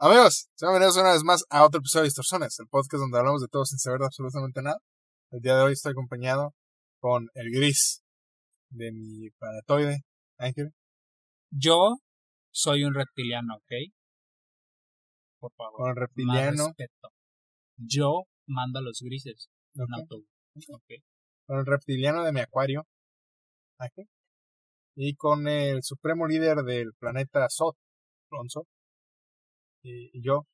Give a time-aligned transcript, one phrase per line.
[0.00, 3.42] Amigos, sean bienvenidos una vez más a otro episodio de Distorsiones, el podcast donde hablamos
[3.42, 4.78] de todo sin saber de absolutamente nada.
[5.32, 6.54] El día de hoy estoy acompañado
[7.00, 8.04] con el gris
[8.70, 10.02] de mi planetoide,
[10.38, 10.70] Ángel.
[11.50, 11.96] Yo
[12.52, 13.72] soy un reptiliano, ¿ok?
[15.40, 15.74] Por favor.
[15.74, 16.66] Con el más reptiliano.
[16.68, 17.08] respeto.
[17.76, 19.48] Yo mando a los grises.
[19.80, 21.02] Ok.
[21.44, 22.86] Con el reptiliano de mi acuario,
[23.78, 24.06] Ángel.
[24.94, 27.74] Y con el supremo líder del planeta Sot,
[28.30, 28.68] Ronzo.
[29.82, 30.46] Y, y yo,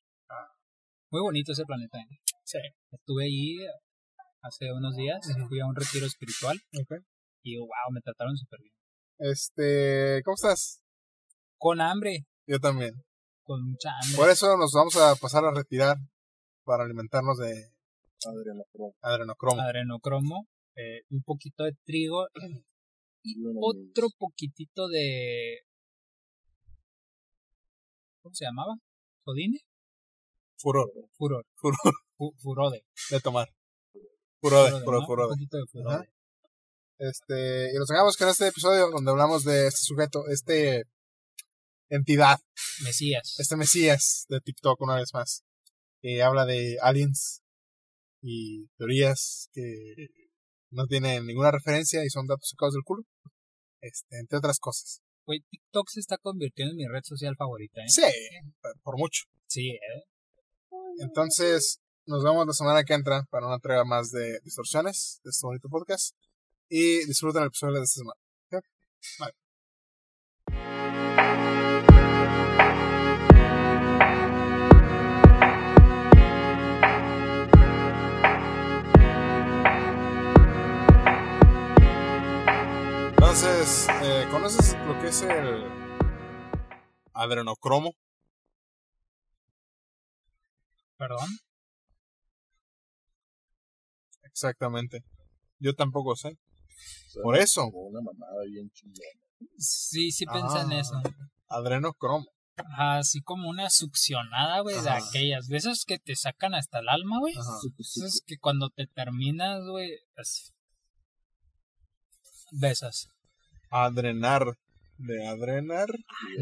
[1.11, 2.19] Muy bonito ese planeta, ¿eh?
[2.43, 2.57] sí.
[2.91, 3.57] Estuve ahí
[4.41, 5.19] hace unos días.
[5.47, 6.59] Fui a un retiro espiritual.
[7.43, 8.73] Y wow, me trataron súper bien.
[9.17, 10.81] Este, ¿cómo estás?
[11.57, 12.25] Con hambre.
[12.47, 12.93] Yo también.
[13.43, 14.17] Con mucha hambre.
[14.17, 15.97] Por eso nos vamos a pasar a retirar
[16.63, 17.69] para alimentarnos de
[19.01, 19.61] adrenocromo.
[19.61, 20.47] Adrenocromo.
[20.75, 22.27] eh, un poquito de trigo.
[23.27, 25.61] Y otro poquitito de...
[28.21, 28.75] ¿Cómo se llamaba?
[29.25, 29.59] ¿Sodine?
[30.57, 30.91] Furor.
[31.17, 31.45] Furor.
[31.55, 31.77] Furor
[32.17, 32.85] Fu- furode.
[33.09, 33.47] de tomar.
[34.39, 35.05] Furode, Furode, furode, ¿no?
[35.07, 35.27] furode.
[35.29, 35.95] Un poquito de furode.
[35.95, 36.05] Ajá.
[36.97, 40.83] Este, y nos dejamos con este episodio donde hablamos de este sujeto, este
[41.89, 42.37] entidad,
[42.83, 43.35] Mesías.
[43.37, 45.43] este mesías de TikTok una vez más,
[46.01, 47.41] que habla de aliens
[48.21, 50.07] y teorías que
[50.71, 53.03] no tienen ninguna referencia y son datos sacados del culo,
[53.81, 55.01] este, entre otras cosas.
[55.25, 57.89] Güey, TikTok se está convirtiendo en mi red social favorita, ¿eh?
[57.89, 58.03] Sí,
[58.83, 59.23] por mucho.
[59.47, 60.03] Sí, ¿eh?
[60.99, 65.45] Entonces, nos vemos la semana que entra para una entrega más de distorsiones de este
[65.45, 66.15] bonito podcast.
[66.69, 68.19] Y disfruten el episodio de esta semana.
[68.51, 68.63] ¿ok?
[70.47, 71.64] Bye.
[84.35, 85.63] ¿Conoces lo que es el
[87.13, 87.93] adrenocromo?
[90.97, 91.29] Perdón.
[94.23, 95.05] Exactamente.
[95.59, 96.37] Yo tampoco sé.
[97.23, 99.07] Por eso, una mamada bien chingona.
[99.57, 100.79] Sí, sí pensé en Ah.
[100.81, 101.01] eso.
[101.47, 102.25] adrenocromo.
[102.57, 105.47] Ajá, así como una succionada, güey, de aquellas.
[105.47, 107.33] De que te sacan hasta el alma, güey.
[107.37, 107.57] Ajá.
[107.79, 110.51] Esas que cuando te terminas, güey, así.
[113.69, 114.57] Adrenar.
[114.97, 115.87] De adrenar.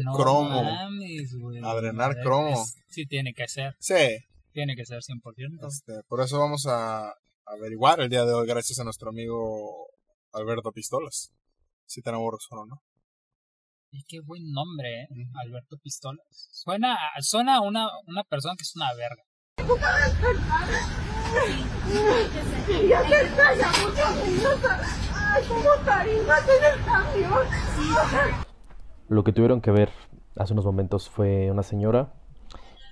[0.04, 0.62] No Cromo.
[0.62, 1.34] mames.
[1.64, 2.64] Adrenar Es- cromo.
[2.88, 3.74] Sí, tiene que ser.
[3.80, 4.18] Sí.
[4.52, 5.66] Tiene que ser 100%.
[5.66, 7.12] Este, por eso vamos a
[7.46, 9.88] averiguar el día de hoy gracias a nuestro amigo
[10.32, 11.32] Alberto Pistolas.
[11.86, 12.82] Si tenemos razón o no.
[13.90, 15.08] Y qué buen nombre, ¿eh?
[15.44, 16.24] Alberto Pistolas.
[16.52, 19.22] Suena, suena a una, una persona que es una verga.
[29.08, 29.90] Lo que tuvieron que ver
[30.36, 32.12] hace unos momentos fue una señora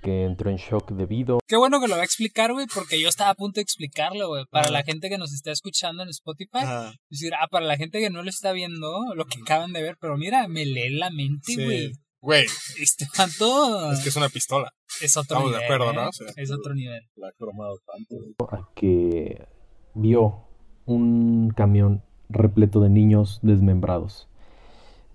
[0.02, 3.08] que entró en shock debido Qué bueno que lo va a explicar, güey, porque yo
[3.08, 4.44] estaba a punto de explicarlo, güey.
[4.50, 6.92] Para la gente que nos está escuchando en Spotify, Ajá.
[7.08, 9.96] decir, ah, para la gente que no lo está viendo, lo que acaban de ver,
[10.00, 11.64] pero mira, me lee la mente, Sí.
[11.64, 11.92] güey.
[12.20, 12.46] Güey,
[12.80, 14.72] Este es que es una pistola.
[15.00, 15.64] es otro estamos de nivel.
[15.72, 16.04] acuerdo, ¿eh?
[16.04, 16.12] ¿no?
[16.12, 16.24] Sí.
[16.36, 17.02] Es otro nivel.
[17.16, 18.14] La ha cromado tanto.
[18.16, 18.34] güey.
[18.60, 19.46] a que
[19.94, 20.46] vio
[20.86, 24.28] un camión repleto de niños desmembrados.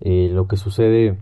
[0.01, 1.17] Eh, lo que sucede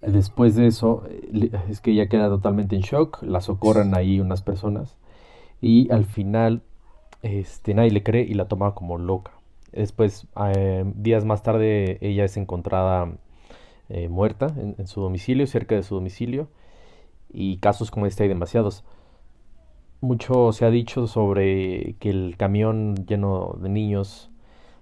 [0.00, 4.42] después de eso eh, es que ella queda totalmente en shock, la socorren ahí unas
[4.42, 4.96] personas
[5.60, 6.62] y al final
[7.22, 9.32] este, nadie le cree y la toma como loca.
[9.72, 13.12] Después, eh, días más tarde, ella es encontrada
[14.08, 16.48] muerta en, en su domicilio, cerca de su domicilio
[17.32, 18.84] y casos como este hay demasiados.
[20.00, 24.30] Mucho se ha dicho sobre que el camión lleno de niños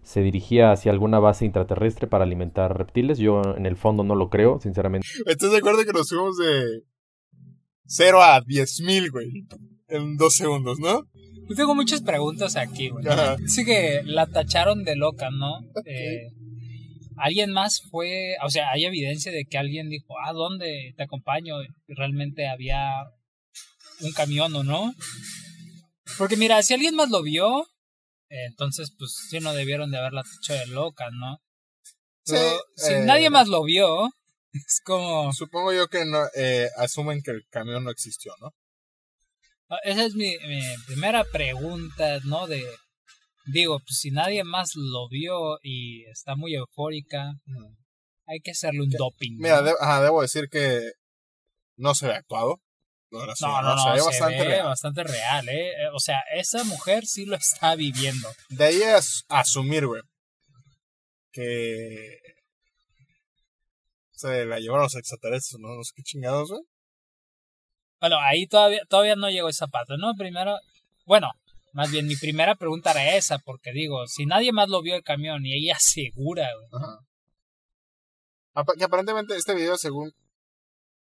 [0.05, 3.19] se dirigía hacia alguna base intraterrestre para alimentar reptiles.
[3.19, 5.09] Yo en el fondo no lo creo, sinceramente.
[5.27, 6.83] ¿Estás de acuerdo que nos fuimos de
[7.87, 9.47] 0 a 10.000, güey?
[9.89, 11.03] En dos segundos, ¿no?
[11.49, 13.07] Yo tengo muchas preguntas aquí, güey.
[13.07, 13.37] Ajá.
[13.37, 15.61] Dice que la tacharon de loca, ¿no?
[15.87, 16.31] Eh,
[17.17, 21.63] alguien más fue, o sea, hay evidencia de que alguien dijo, ah, ¿dónde te acompaño?
[21.63, 22.93] Y realmente había
[24.01, 24.95] un camión o no.
[26.19, 27.67] Porque mira, si alguien más lo vio,
[28.29, 31.39] entonces pues sí no debieron de haberla tachado de loca, ¿no?
[32.25, 32.37] Sí,
[32.77, 34.07] si eh, nadie más lo vio,
[34.53, 38.51] es como, Supongo yo que no, eh, asumen que el camión no existió, ¿no?
[39.69, 42.47] ah, esa es mi, mi primera pregunta, ¿no?
[42.47, 42.65] De,
[43.47, 47.33] digo, pues si nadie más lo vio y está muy eufórica,
[48.27, 49.37] hay que hacerle un doping.
[49.39, 49.67] Mira, ¿no?
[49.67, 50.93] de- ajá, debo decir que
[51.77, 52.61] no se ve actuado.
[53.21, 54.67] La No, señora, no, no, se ve se bastante ve real.
[54.67, 55.69] bastante real, ¿eh?
[55.71, 58.29] Eh, O sea, esa mujer sí lo está viviendo.
[58.49, 60.03] De ahí es asumir, güey,
[61.33, 62.19] que
[64.13, 65.75] se la llevaron los extraterrestres, ¿no?
[65.75, 66.63] No sé qué chingados, güey.
[68.01, 70.15] Bueno, ahí todavía, todavía no llegó esa parte, ¿no?
[70.17, 70.57] Primero,
[71.07, 71.31] bueno,
[71.73, 75.03] más bien mi primera pregunta era esa, porque digo, si nadie más lo vio el
[75.03, 76.83] camión y ella asegura, güey.
[76.83, 76.99] Ajá.
[78.79, 80.13] Que aparentemente este video, según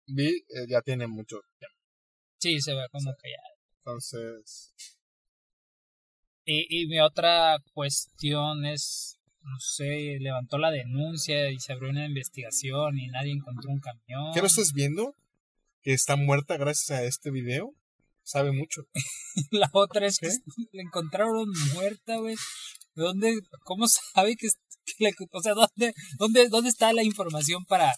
[0.05, 1.75] vi, eh, ya tiene mucho tiempo.
[2.39, 3.37] Sí, se ve como que ya.
[3.79, 4.73] Entonces,
[6.45, 12.05] Y, y mi otra cuestión es, no sé, levantó la denuncia y se abrió una
[12.05, 14.33] investigación y nadie encontró un camión.
[14.33, 15.15] ¿qué no estás viendo?
[15.81, 17.73] Que está muerta gracias a este video.
[18.23, 18.81] Sabe mucho.
[19.51, 20.27] La otra es que
[20.71, 22.35] la encontraron muerta, güey.
[22.95, 23.33] ¿Dónde,
[23.63, 24.47] cómo sabe que,
[24.85, 27.93] que le- o sea, dónde, dónde, dónde está la información para,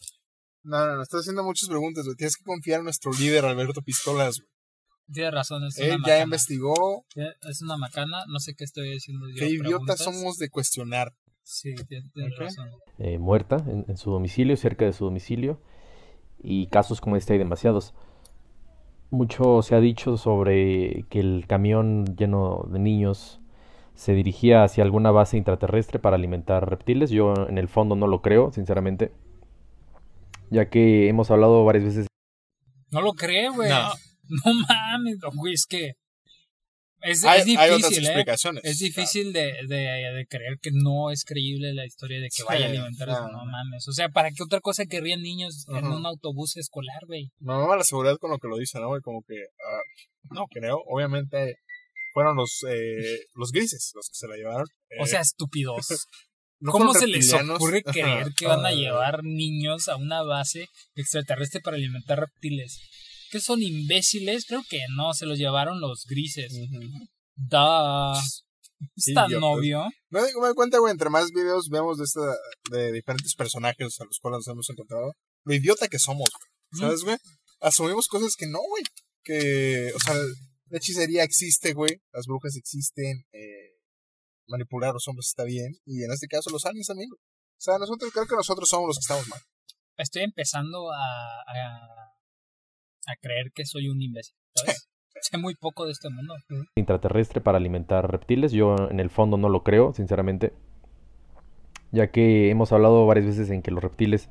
[0.63, 2.15] No, no, no, estás haciendo muchas preguntas, güey.
[2.15, 4.49] Tienes que confiar en nuestro líder, Alberto Pistolas, güey.
[5.11, 6.23] tiene razón, es Él una ya macana.
[6.23, 7.05] investigó.
[7.49, 9.35] Es una macana, no sé qué estoy diciendo yo.
[9.39, 11.13] Qué idiotas somos de cuestionar.
[11.43, 12.39] Sí, tiene, tiene Ok.
[12.39, 12.69] razón.
[12.99, 15.59] eh, muerta en, en su domicilio, cerca de su domicilio.
[16.43, 17.93] Y casos como este hay demasiados.
[19.09, 23.41] Mucho se ha dicho sobre que el camión lleno de niños
[23.95, 27.09] se dirigía hacia alguna base intraterrestre para alimentar reptiles.
[27.09, 29.11] Yo en el fondo no lo creo, sinceramente.
[30.51, 32.07] Ya que hemos hablado varias veces
[32.91, 33.69] No lo cree, güey.
[33.69, 33.91] No.
[34.45, 35.91] No mames, güey, es que
[37.01, 38.07] es, Hay, es hay otras difícil, ¿eh?
[38.07, 38.63] explicaciones.
[38.63, 42.43] Es difícil de, de, de creer que no es creíble la historia de que Sí,
[42.47, 43.21] vaya a alimentar eso.
[43.27, 43.31] no.
[43.39, 43.87] No mames.
[43.87, 47.31] O sea, ¿para qué otra cosa querrían niños en un autobús escolar, güey?
[47.39, 49.01] Me mama la seguridad con lo que lo dice, ¿no, güey?
[49.01, 49.81] Como que, ah,
[50.29, 51.55] no creo, obviamente
[52.13, 54.67] fueron los, eh, los grises los que se la llevaron.
[54.99, 55.87] O Eh, sea, estúpidos.
[56.61, 61.59] no ¿Cómo se les ocurre creer que van a llevar niños a una base extraterrestre
[61.59, 62.79] para alimentar reptiles?
[63.31, 64.45] ¿Que son imbéciles?
[64.47, 66.53] Creo que no, se los llevaron los grises.
[66.53, 67.07] ujú.
[67.35, 68.13] Da.
[68.95, 69.29] Es tan.
[69.29, 69.69] Me doy,
[70.09, 72.35] me doy cuenta, güey, entre más videos vemos de esta,
[72.71, 75.13] de diferentes personajes a los cuales nos hemos encontrado,
[75.45, 76.81] lo idiota que somos, güey.
[76.81, 77.17] ¿sabes, güey?
[77.59, 78.83] Asumimos cosas que no, güey.
[79.23, 82.01] Que, o sea, la hechicería existe, güey.
[82.11, 83.23] Las brujas existen.
[83.33, 83.70] Eh,
[84.51, 85.73] manipular a los hombres está bien.
[85.85, 87.09] Y en este caso, los aliens también.
[87.11, 87.17] O
[87.63, 89.39] sea, nosotros, creo que nosotros somos los que estamos mal.
[89.97, 92.11] Estoy empezando a, a,
[93.07, 94.35] a creer que soy un imbécil.
[94.55, 94.89] ¿sabes?
[95.21, 96.33] sé muy poco de este mundo.
[96.75, 98.51] intraterrestre para alimentar reptiles.
[98.51, 100.53] Yo en el fondo no lo creo, sinceramente.
[101.91, 104.29] Ya que hemos hablado varias veces en que los reptiles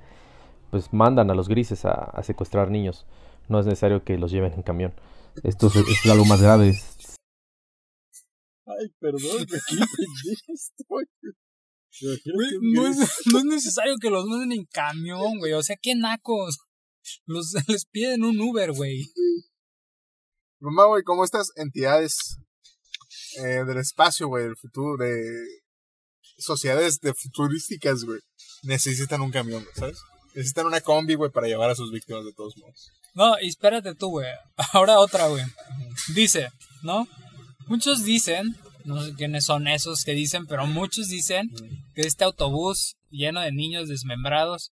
[0.71, 3.07] pues mandan a los grises a, a secuestrar niños.
[3.49, 4.95] No es necesario que los lleven en camión.
[5.43, 6.69] Esto es, es algo más grave.
[6.71, 6.90] es-
[8.79, 11.05] Ay, perdón, pendejo estoy.
[12.03, 12.97] Un no, es,
[13.33, 15.53] no es necesario que los manden en camión, güey.
[15.55, 16.59] O sea, qué nacos.
[17.27, 19.07] Los, les piden un Uber, güey.
[20.61, 22.37] Mamá, güey, como estas entidades
[23.39, 25.25] eh, del espacio, güey, del futuro, de
[26.39, 28.21] sociedades de futurísticas, güey,
[28.63, 29.99] necesitan un camión, ¿sabes?
[30.35, 32.91] Necesitan una combi, güey, para llevar a sus víctimas de todos modos.
[33.15, 34.29] No, y espérate tú, güey.
[34.73, 35.45] Ahora otra, güey.
[36.15, 36.49] Dice,
[36.83, 37.09] ¿no?
[37.71, 41.51] Muchos dicen, no sé quiénes son esos que dicen, pero muchos dicen
[41.95, 44.73] que este autobús lleno de niños desmembrados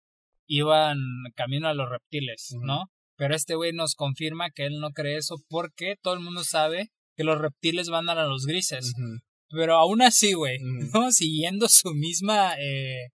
[0.45, 0.99] iban
[1.35, 2.55] camino a los reptiles.
[2.61, 2.91] ¿no?
[3.15, 6.91] Pero este güey nos confirma que él no cree eso porque todo el mundo sabe
[7.15, 8.93] que los reptiles van a los grises.
[9.49, 10.59] Pero aún así, güey.
[10.93, 11.11] ¿no?
[11.11, 13.09] Siguiendo su misma, eh,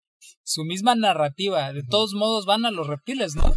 [0.43, 1.71] su misma narrativa.
[1.71, 3.53] De todos modos van a los reptiles, ¿no?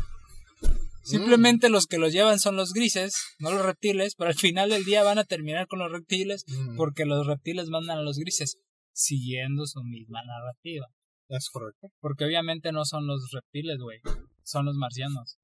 [1.11, 4.85] Simplemente los que los llevan son los grises, no los reptiles, pero al final del
[4.85, 6.77] día van a terminar con los reptiles Ujú.
[6.77, 8.59] porque los reptiles mandan a los grises,
[8.93, 10.87] siguiendo su misma narrativa.
[11.29, 11.89] Es correcto.
[12.01, 13.99] Porque obviamente no son los reptiles, güey,
[14.43, 15.39] son los marcianos.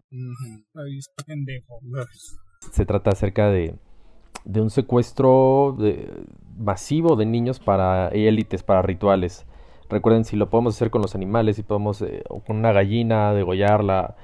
[0.74, 1.78] Ay, es pendejo.
[2.72, 3.76] Se trata acerca de,
[4.44, 6.24] de un secuestro de-
[6.56, 9.46] masivo de niños para élites, para rituales.
[9.88, 13.32] Recuerden, si lo podemos hacer con los animales, si podemos eh, o con una gallina,
[13.32, 14.16] degollarla,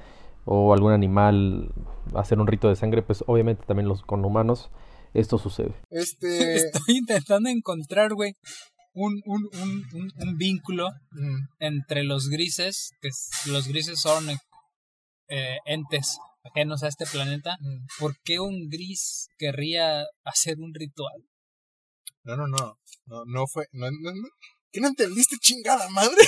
[0.45, 1.71] o algún animal,
[2.15, 4.69] hacer un rito de sangre, pues obviamente también los, con humanos
[5.13, 5.73] esto sucede.
[5.89, 6.55] Este.
[6.67, 8.35] Estoy intentando encontrar, güey,
[8.93, 10.89] un, un, un, un, un vínculo
[11.59, 13.09] entre los grises, que
[13.51, 14.25] los grises son
[15.29, 17.57] eh, entes ajenos a este planeta.
[17.99, 21.23] ¿Por qué un gris querría hacer un ritual?
[22.23, 22.77] No, no, no.
[23.05, 23.65] No, no fue.
[23.71, 24.27] No, no, no.
[24.71, 26.17] ¿Qué no entendiste, chingada madre?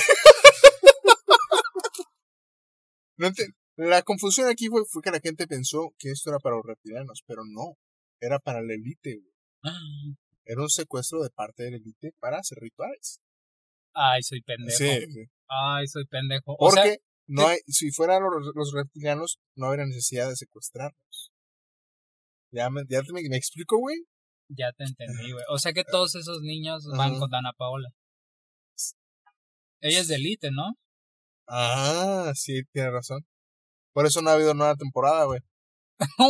[3.18, 6.56] no ente- La confusión aquí fue, fue que la gente pensó que esto era para
[6.56, 7.76] los reptilianos, pero no.
[8.20, 10.14] Era para la élite, güey.
[10.44, 13.20] Era un secuestro de parte de la élite para hacer rituales.
[13.92, 14.78] Ay, soy pendejo.
[14.78, 15.24] Sí, sí.
[15.48, 16.52] Ay, soy pendejo.
[16.54, 21.32] O Porque sea, no hay, si fueran los, los reptilianos, no habría necesidad de secuestrarlos.
[22.52, 23.96] ¿Ya me, ya te- me, me explico, güey?
[24.48, 25.44] ya te entendí, güey.
[25.50, 27.88] O sea que todos esos niños van con Dana Paola.
[29.80, 30.74] Ella es de élite, ¿no?
[31.48, 33.26] Ah, sí, tiene razón.
[33.96, 35.40] Por eso no ha habido nueva temporada, güey.
[36.18, 36.28] No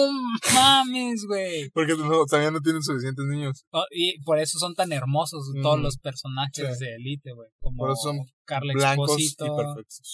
[0.54, 1.68] mames, güey.
[1.70, 3.64] Porque no, todavía no tienen suficientes niños.
[3.72, 5.82] Oh, y por eso son tan hermosos todos Mm.
[5.82, 6.84] los personajes Sí.
[6.84, 7.48] de Elite, güey.
[7.60, 9.44] Como Por eso son Carla Exposito.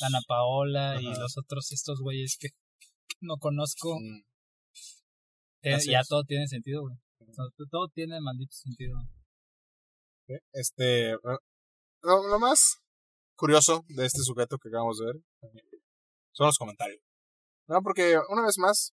[0.06, 2.48] Ana Paola y los otros estos güeyes que
[3.20, 3.98] no conozco.
[4.00, 4.22] Mm,
[5.64, 6.08] Eh, ya es.
[6.08, 6.96] todo tiene sentido, güey.
[7.70, 8.96] Todo, tiene maldito sentido.
[10.54, 11.12] Este.
[12.02, 12.78] Lo, lo más
[13.36, 15.78] curioso de este sujeto que acabamos de ver eh,
[16.32, 17.00] son los comentarios.
[17.68, 18.92] No, porque una vez más,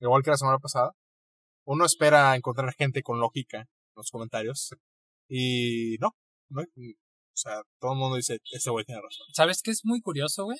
[0.00, 0.92] igual que la semana pasada,
[1.66, 4.70] uno espera encontrar gente con lógica en los comentarios.
[5.28, 6.10] Y no,
[6.50, 6.62] no.
[6.62, 9.26] O sea, todo el mundo dice, este güey tiene razón.
[9.32, 10.58] ¿Sabes qué es muy curioso, güey?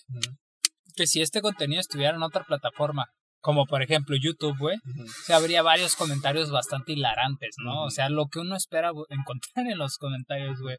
[0.95, 3.07] Que si este contenido estuviera en otra plataforma,
[3.41, 5.03] como por ejemplo YouTube, güey, Ujú.
[5.05, 7.85] o sea, habría varios comentarios bastante hilarantes, ¿no?
[7.85, 10.77] O sea, lo que uno espera encontrar en los comentarios, güey.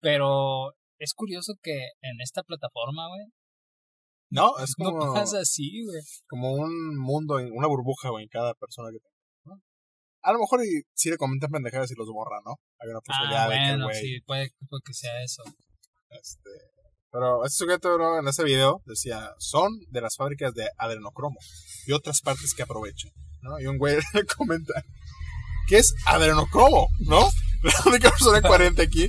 [0.00, 3.26] Pero es curioso que en esta plataforma, güey,
[4.30, 6.00] No, es no como, pasa así, güey.
[6.28, 9.16] como un mundo, en- una burbuja, güey, en cada persona que tenga.
[9.56, 9.62] ¿no?
[10.22, 12.56] A lo mejor y, si le comentan pendejadas y los borran, ¿no?
[12.80, 15.42] Hay una posibilidad Ah, de que el bueno, güey sí, puede, puede que sea eso.
[16.10, 16.50] Este,
[17.10, 21.38] pero este sujeto bro, en ese video decía, son de las fábricas de adrenocromo
[21.86, 23.58] y otras partes que aprovechan, ¿no?
[23.60, 24.74] Y un güey le comenta,
[25.68, 26.88] ¿qué es adrenocromo?
[27.06, 27.20] ¿No?
[27.62, 29.08] La única persona coherente aquí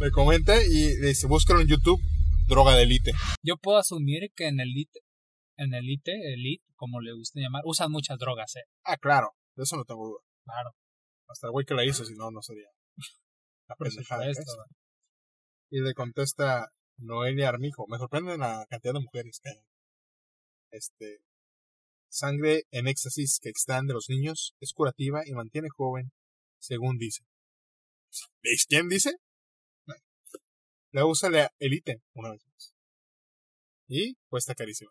[0.00, 2.00] le comenta y le dice, búscalo en YouTube,
[2.46, 3.12] droga de élite.
[3.42, 5.00] Yo puedo asumir que en Elite,
[5.56, 8.64] en Elite, Elite, como le gusta llamar, usan muchas drogas, eh.
[8.84, 10.20] Ah, claro, de eso no tengo duda.
[10.44, 10.70] Claro,
[11.28, 12.68] Hasta el güey que la hizo, si no, no sería
[13.68, 14.52] la pendejada que supuesto.
[14.52, 14.56] es.
[14.56, 14.68] güey.
[15.70, 17.86] Y le contesta Noelia Armijo.
[17.88, 19.60] Me sorprende la cantidad de mujeres que hay.
[20.70, 21.18] Este.
[22.08, 26.12] Sangre en éxtasis que extraen de los niños es curativa y mantiene joven,
[26.60, 27.24] según dice.
[28.42, 29.16] ¿Veis quién dice?
[30.96, 32.74] La usa la Elite, una vez más.
[33.86, 34.90] Y cuesta carísima.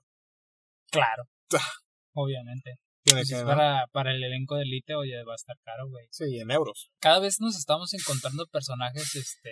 [0.92, 1.24] Claro.
[2.14, 2.76] Obviamente.
[3.04, 3.48] Pues es ¿no?
[3.48, 6.06] para, para el elenco de Elite, oye, va a estar caro, güey.
[6.12, 6.92] Sí, en euros.
[7.00, 9.50] Cada vez nos estamos encontrando personajes, este,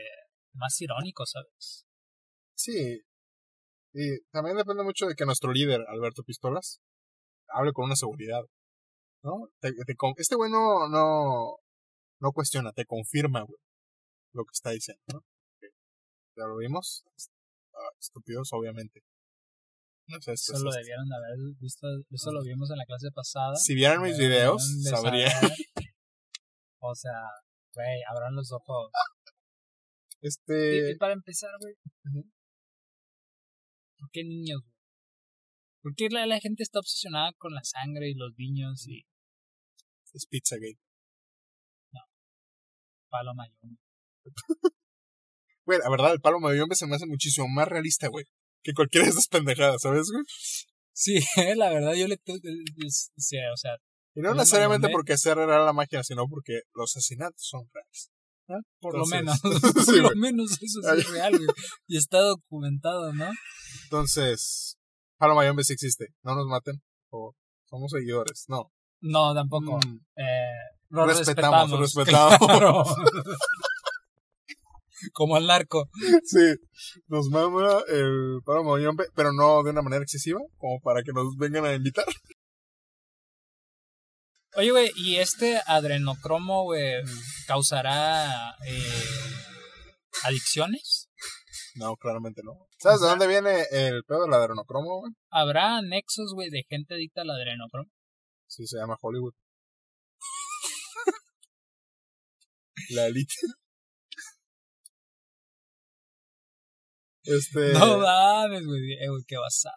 [0.53, 1.87] más irónicos, ¿sabes?
[2.55, 3.01] Sí.
[3.95, 6.81] Y también depende mucho de que nuestro líder, Alberto Pistolas,
[7.47, 8.43] hable con una seguridad.
[9.23, 9.49] ¿No?
[9.59, 11.55] Te- te este güey no, no,
[12.19, 13.57] no cuestiona, te confirma, güey,
[14.33, 15.21] lo que está diciendo, ¿no?
[16.35, 17.03] Ya lo vimos.
[17.73, 19.01] Ah, estúpidos, obviamente.
[20.07, 22.85] No sé, esto Eso es lo debieron de haber visto, eso lo vimos en la
[22.85, 23.55] clase pasada.
[23.55, 25.31] Si vieran mis videos, de sabrían.
[26.85, 27.13] O sea,
[27.73, 28.91] güey, abran los ojos.
[30.19, 30.91] Este.
[30.91, 31.73] y para empezar, güey,
[32.05, 32.29] Ujú.
[33.99, 34.73] ¿por qué niños, güey?
[35.81, 39.05] ¿Por qué la, la gente está obsesionada con la sangre y los niños y
[40.13, 40.77] Es Pizzagate.
[43.09, 43.79] palo mayón?
[45.65, 48.25] Güey, la verdad, el palo mayombe se me hace muchísimo más realista, güey.
[48.63, 50.23] Que cualquiera de esas pendejadas, ¿sabes, güey?
[50.93, 51.19] Sí,
[51.57, 52.17] la verdad, yo le.
[53.17, 53.71] sí, o sea,
[54.15, 54.93] Y no necesariamente Mayombe.
[54.93, 58.11] porque sea real la magia, sino porque los asesinatos son reales.
[58.79, 59.85] por Entonces, lo menos.
[59.85, 61.49] sí, por lo menos eso sí es real, güey.
[61.87, 63.29] Y está documentado, ¿no?
[63.85, 64.77] Entonces,
[65.17, 66.07] Palo Mayombe sí existe.
[66.23, 66.81] No nos maten.
[67.09, 67.33] O
[67.69, 68.45] somos seguidores.
[68.47, 68.71] No.
[69.01, 69.77] No, tampoco.
[69.85, 70.23] Mm, Eh,
[70.89, 72.37] lo Respetamos, respetamos.
[72.37, 72.37] respetamos.
[72.39, 72.83] Claro.
[75.13, 75.89] Como al narco.
[76.23, 76.55] sí.
[77.07, 81.35] Nos mama el Palo Mayombe, pero no de una manera excesiva, como para que nos
[81.37, 82.05] vengan a invitar.
[84.55, 87.01] Oye, güey, ¿y este adrenocromo, güey,
[87.47, 88.91] causará eh,
[90.23, 91.09] adicciones?
[91.75, 92.67] No, claramente no.
[92.77, 95.11] ¿Sabes de dónde viene el pedo del adrenocromo, güey?
[95.31, 97.89] ¿Habrá nexos, güey, de gente adicta al adrenocromo?
[98.47, 99.33] Sí, se llama Hollywood.
[102.89, 103.33] La elite.
[107.23, 107.73] Este.
[107.73, 108.93] No mames, güey.
[108.93, 109.75] Eh, güey, qué basado.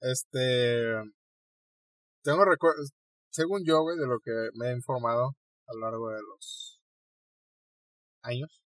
[0.00, 0.94] Este.
[2.22, 2.90] Tengo recuerdos.
[3.30, 5.36] Según yo, güey, de lo que me he informado
[5.66, 6.80] a lo largo de los
[8.22, 8.62] años.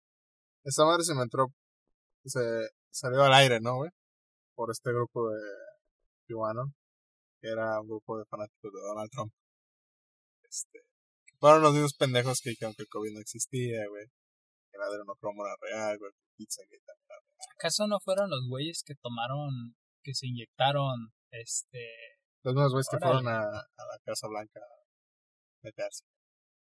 [0.64, 1.46] Esta madre se me entró.
[2.24, 2.40] Se
[2.90, 3.90] salió al aire, ¿no, güey?
[4.54, 5.40] Por este grupo de
[6.28, 6.74] QAnon.
[7.40, 9.32] Que era un grupo de fanáticos de Donald Trump.
[10.48, 10.80] Este.
[11.38, 14.06] Fueron los mismos pendejos que dijeron que el COVID no existía, güey.
[14.74, 16.10] Que el adrenocromo era real, güey.
[16.36, 17.22] que también era real.
[17.54, 21.86] ¿Acaso no fueron los güeyes que tomaron, que se inyectaron, este...
[22.42, 26.02] Los mismos güeyes que fueron a, a la Casa Blanca a meterse.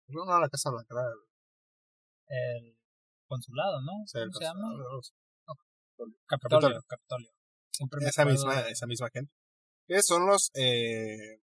[0.09, 2.77] No, no a la Casa Blanca, era el- el
[3.27, 4.03] consulado, ¿no?
[4.03, 4.61] o sea, el ¿Cómo se llama?
[4.61, 5.03] consulado,
[5.97, 6.81] Capitolio, Capitolio.
[6.87, 7.29] Capitolio.
[7.71, 9.33] Siempre esa misma, de- esa misma gente.
[9.87, 11.41] Que son los, eh,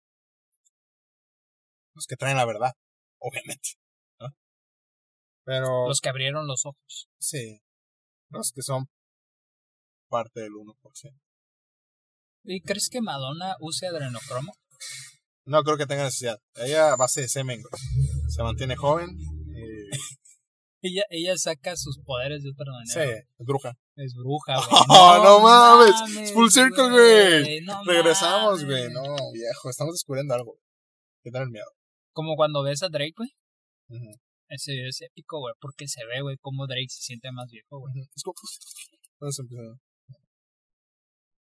[1.94, 2.72] los que traen la verdad,
[3.18, 3.70] obviamente.
[5.58, 5.66] ¿No?
[5.66, 7.08] Pero, Los que abrieron los ojos.
[7.18, 7.60] sí,
[8.30, 8.88] los que son
[10.08, 10.74] parte del 1%.
[12.44, 14.52] ¿Y crees que Madonna use adrenocromo?
[15.44, 16.40] No creo que tenga necesidad.
[16.56, 17.82] Ella a base de semen, güey.
[18.30, 19.10] Se mantiene joven.
[19.56, 19.90] eh,
[20.82, 23.18] Ella, ella saca sus poderes de otra sí, manera.
[23.38, 23.78] es bruja.
[23.96, 24.82] Es bruja, güey.
[24.88, 26.32] Oh, no mames.
[26.32, 27.60] Full circle, güey.
[27.62, 28.66] No Regresamos, mames.
[28.66, 28.92] güey.
[28.92, 29.02] No,
[29.32, 29.68] viejo.
[29.68, 30.56] Estamos descubriendo algo.
[31.22, 31.66] ¿Qué tal el miedo?
[32.14, 33.28] Como cuando ves a Drake, güey.
[33.90, 34.18] Ujú,
[34.50, 35.54] Ese video es épico, güey.
[35.60, 37.94] Porque se ve, güey, cómo Drake se siente más viejo, güey.
[38.14, 38.34] Es como-
[39.20, 39.80] ¿Dónde se empieza?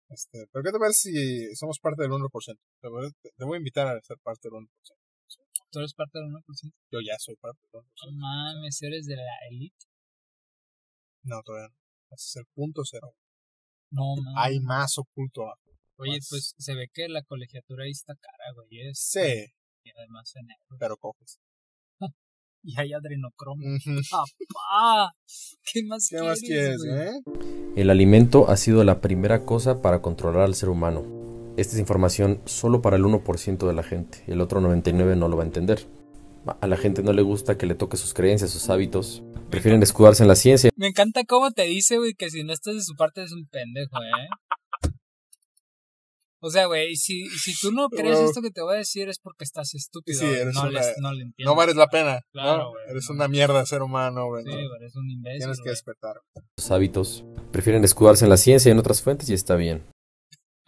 [0.09, 2.61] Este, ¿Pero qué te parece si somos parte del 1%?
[2.81, 4.67] Te voy, te voy a invitar a ser parte del 1%.
[5.69, 6.75] Tú eres parte del 1%.
[6.91, 8.05] Yo ya soy parte del 1%.
[8.05, 9.85] No mames, eres de la elite.
[11.23, 11.75] No, todavía no.
[12.11, 13.13] Ese es el punto cero.
[13.91, 14.33] No mames.
[14.37, 15.43] Hay más oculto.
[15.97, 18.67] Oye, pues se ve que la colegiatura ahí está cara, güey.
[18.87, 19.45] Es, Sí,
[19.83, 20.77] y además en negro.
[20.79, 21.39] pero coges.
[22.67, 23.63] Y hay adrenocromo.
[24.11, 25.13] ¡Papá!
[25.71, 27.07] ¿Qué más ¿Qué más quieres, güey?
[27.07, 27.11] eh?
[27.77, 31.05] El alimento ha sido la primera cosa para controlar al ser humano.
[31.55, 34.21] Esta es información solo para el 1% de la gente.
[34.27, 35.87] El otro 99% no lo va a entender.
[36.59, 39.23] A la gente no le gusta que le toque sus creencias, sus hábitos.
[39.49, 40.69] Prefieren escudarse en la ciencia.
[40.75, 43.47] Me encanta cómo te dice, güey, que si no estás de su parte es un
[43.47, 44.27] pendejo, ¿eh?
[46.39, 49.17] O sea, güey, si, si tú no crees esto que te voy a decir es
[49.19, 50.19] porque estás estúpido.
[50.19, 51.45] Sí, eres no, una- les, no le entiendes.
[51.45, 52.21] No vales la pena.
[52.31, 52.69] Claro, ¿no?
[52.71, 53.15] güey, Eres no.
[53.15, 54.43] una mierda ser humano, güey.
[54.43, 54.55] Sí, ¿no?
[54.55, 55.39] güey, eres un imbécil.
[55.39, 56.21] Tienes que despertar.
[56.57, 57.25] sus hábitos.
[57.51, 59.83] Prefieren escudarse en la ciencia y en otras fuentes y está bien.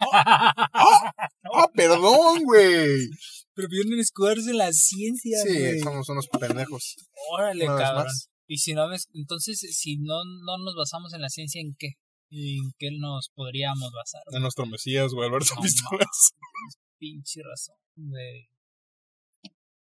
[0.00, 3.08] ¡Ah, perdón, güey!
[3.54, 6.96] Prefieren escudarse en la ciencia, Sí, somos unos pendejos.
[7.32, 8.04] Órale, Una vez cabrón.
[8.04, 8.28] más.
[8.46, 11.90] Y si no ves, entonces, si no, no nos basamos en la ciencia, ¿en qué?
[12.30, 14.22] ¿En qué nos podríamos basar?
[14.32, 16.32] En nuestro Mesías, güey, Alberto No Pistolas.
[16.98, 18.48] Pinche razón, güey.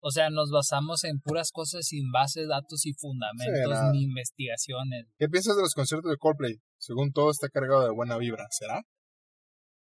[0.00, 5.06] O sea, nos basamos en puras cosas sin base, datos y fundamentos, ni investigaciones.
[5.18, 6.60] ¿Qué piensas de los conciertos de Coldplay?
[6.78, 8.46] Según todo está cargado de buena vibra.
[8.50, 8.82] ¿Será?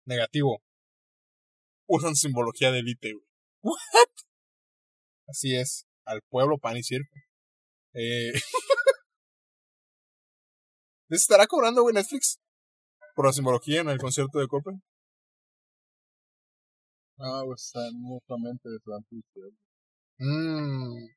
[0.06, 0.62] Negativo.
[1.88, 3.26] Usan simbología de élite, güey.
[3.64, 4.10] ¿What?
[5.28, 5.88] Así es.
[6.06, 7.16] Al pueblo, pan y circo.
[7.94, 8.34] Eh...
[11.10, 12.40] ¿Les estará cobrando, güey, Netflix?
[13.16, 14.78] Por la simbología en el concierto de Coldplay.
[17.18, 19.54] Ah, pues están mutuamente desvanecidos.
[20.18, 21.08] Mmm.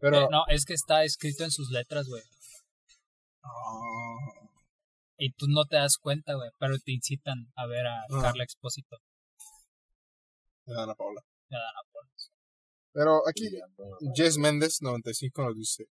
[0.00, 0.20] Pero.
[0.22, 2.22] Eh, no, es que está escrito en sus letras, güey.
[3.42, 4.48] Ah,
[5.18, 8.22] Y tú no te das cuenta, güey, pero te incitan a ver a Ah.
[8.22, 8.96] Carla Expósito.
[10.66, 11.20] de Ana Paula.
[11.48, 12.10] de Dana Paola.
[12.92, 13.48] Pero aquí,
[14.14, 15.84] Jess Méndez, 95, nos dice: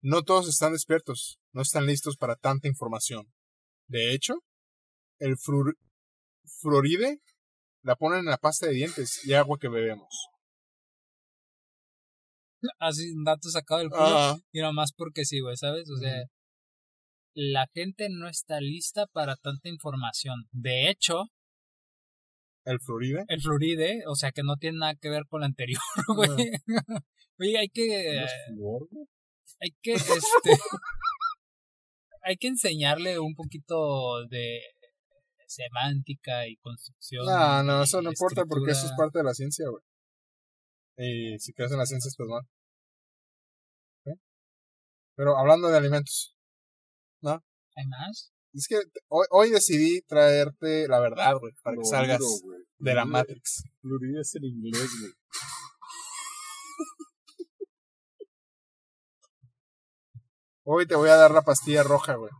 [0.00, 3.26] No todos están despiertos, no están listos para tanta información.
[3.88, 4.34] De hecho,
[5.18, 5.36] el
[6.60, 7.20] fluoride
[7.82, 10.28] la ponen en la pasta de dientes y agua que bebemos.
[12.78, 14.40] Así, un dato sacado del culo.
[14.52, 15.88] Y nomás porque sí, güey, ¿sabes?
[15.90, 16.24] O sea,
[17.34, 20.48] la gente no está lista para tanta información.
[20.50, 21.24] De hecho,
[22.64, 23.24] el fluoride.
[23.28, 25.80] el fluoride, o sea, que no tiene nada que ver con lo anterior,
[26.16, 26.50] güey.
[27.38, 28.26] Oye, hay que,
[29.60, 30.10] hay que, este,
[32.22, 34.60] hay que enseñarle un poquito de
[35.46, 37.26] semántica y construcción.
[37.26, 39.82] No, no, y eso no importa porque eso es parte de la ciencia, güey.
[40.98, 42.42] Y si crees en la ciencia, pues mal.
[44.04, 44.18] ¿Ok?
[45.14, 46.34] Pero hablando de alimentos,
[47.22, 48.32] ¿Hay más?
[48.54, 48.76] es que
[49.08, 52.20] hoy, hoy decidí traerte la verdad, güey, para que salgas
[52.78, 53.62] de la Matrix.
[53.80, 55.12] Fluoride es en inglés, güey.
[60.70, 62.30] Hoy te voy a dar la pastilla roja, güey.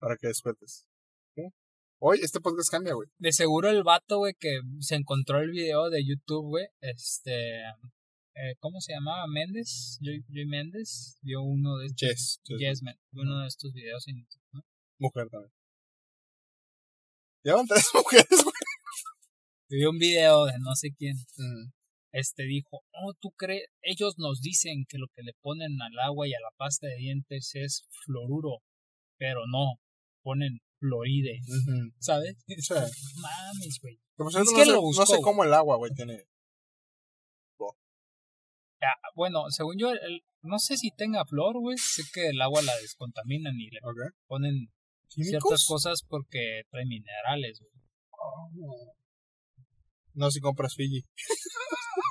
[0.00, 0.88] Para que despiertes.
[1.36, 1.54] ¿Ok?
[2.00, 3.08] Hoy este podcast cambia, güey.
[3.18, 8.56] De seguro el vato, güey, que se encontró el video de YouTube, güey, este, eh,
[8.58, 9.28] ¿cómo se llamaba?
[9.28, 14.08] Méndez, Joy, Joy Méndez, vio uno de estos, Yes, man, vio uno de estos videos
[14.08, 14.64] en YouTube, ¿no?
[14.98, 15.52] Mujer también.
[17.44, 18.54] Llevan tres mujeres, güey.
[19.68, 21.70] Vio un video de no sé quién, Mm.
[22.18, 26.26] Este dijo, oh, tú crees, ellos nos dicen que lo que le ponen al agua
[26.28, 28.58] y a la pasta de dientes es fluoruro,
[29.18, 29.80] pero no,
[30.22, 31.40] ponen fluoride.
[31.98, 32.36] ¿sabes?
[32.46, 32.74] Sí.
[33.22, 33.96] Mames, güey.
[33.96, 35.22] Que, por Es cierto, que no, sé, lo no buscó, sé güey.
[35.22, 36.24] cómo el agua, güey, tiene.
[39.14, 42.76] Bueno, según yo, el- no sé si tenga flor, güey, sé que el agua la
[42.76, 43.80] descontaminan y le
[44.26, 44.68] ponen
[45.08, 47.72] ciertas cosas porque trae minerales, güey.
[50.12, 51.02] No, si compras Fiji.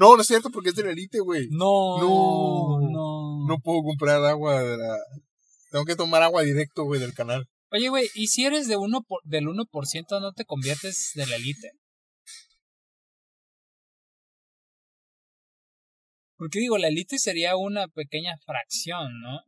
[0.00, 1.48] no, no es cierto porque es de la elite, güey.
[1.50, 2.80] No, No.
[2.80, 3.46] no.
[3.46, 4.96] No puedo comprar agua de la.
[5.70, 7.46] Tengo que tomar agua directo, güey, del canal.
[7.70, 11.36] Oye, güey, ¿y si eres de uno por, del 1% no te conviertes de la
[11.36, 11.72] elite?
[16.38, 19.40] Porque digo, la elite sería una pequeña fracción, ¿no?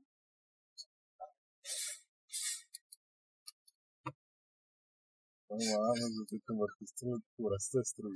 [5.48, 8.14] No mames, no te convertiste, lo juraste destruir,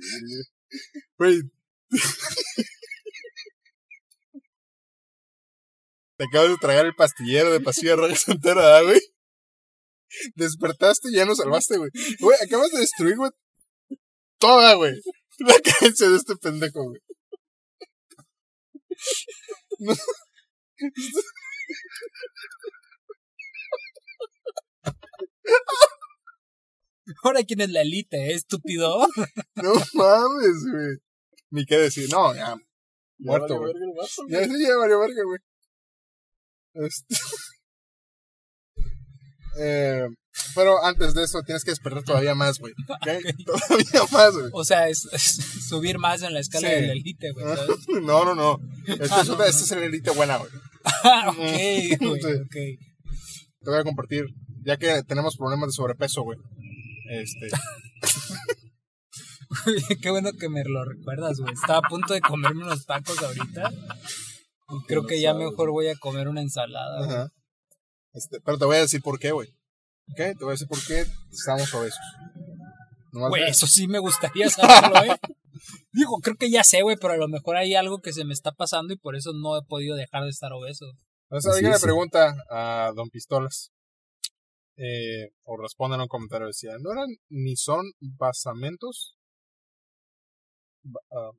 [1.17, 1.41] güey.
[1.41, 1.56] Güey.
[6.17, 9.01] Te acabas de tragar el pastillero de pastilla roja entera, ¿verdad, güey?
[10.35, 11.91] Despertaste y ya nos salvaste, güey.
[12.19, 13.31] Güey, acabas de destruir, güey.
[14.39, 14.93] Toda, güey.
[15.39, 16.99] La cabeza de este pendejo, güey.
[19.79, 19.93] No.
[27.23, 29.07] Ahora, ¿quién es la élite, eh, estúpido?
[29.55, 30.97] No mames, güey.
[31.51, 32.09] Ni qué decir.
[32.11, 32.49] No, ya.
[32.49, 32.57] Ya
[33.19, 33.71] Muerto, güey.
[33.71, 34.49] el Ya güey.
[34.49, 35.39] sí, ya valió verga, güey.
[36.87, 37.15] Este...
[39.59, 40.07] eh,
[40.53, 42.73] pero antes de eso tienes que despertar todavía más, güey.
[42.89, 43.07] ¿ok?
[43.45, 44.49] Todavía más, güey.
[44.53, 45.35] O sea, es, es
[45.67, 46.75] subir más en la escala Sí.
[46.75, 47.45] de la élite, güey.
[48.03, 48.59] No, no, no.
[48.87, 50.51] Esta es, una- esta es la élite buena, güey.
[51.03, 52.27] Ah, ok, güey, Sí.
[52.27, 52.55] ok.
[53.63, 54.25] Te voy a compartir.
[54.63, 56.37] Ya que tenemos problemas de sobrepeso, güey.
[57.09, 57.47] Este.
[60.01, 61.53] Qué bueno que me lo recuerdas, güey.
[61.53, 63.71] Estaba a punto de comerme unos tacos ahorita.
[64.69, 67.05] Y creo que ya mejor voy a comer una ensalada.
[67.05, 67.11] güey.
[67.11, 67.29] Ajá.
[68.13, 69.49] Este, pero te voy a decir por qué, güey.
[70.11, 70.17] ¿Ok?
[70.17, 71.99] Te voy a decir por qué estamos obesos.
[73.11, 75.17] Nomás Güey, eso sí me gustaría saberlo, ¿eh?
[75.91, 78.33] Digo, creo que ya sé, güey, pero a lo mejor hay algo que se me
[78.33, 80.85] está pasando y por eso no he podido dejar de estar obeso.
[81.29, 83.71] O sea, Así alguien le pregunta a Don Pistolas,
[84.77, 89.16] eh, o responde en un comentario, decía, ¿no eran ni son basamentos?
[91.11, 91.31] Ah,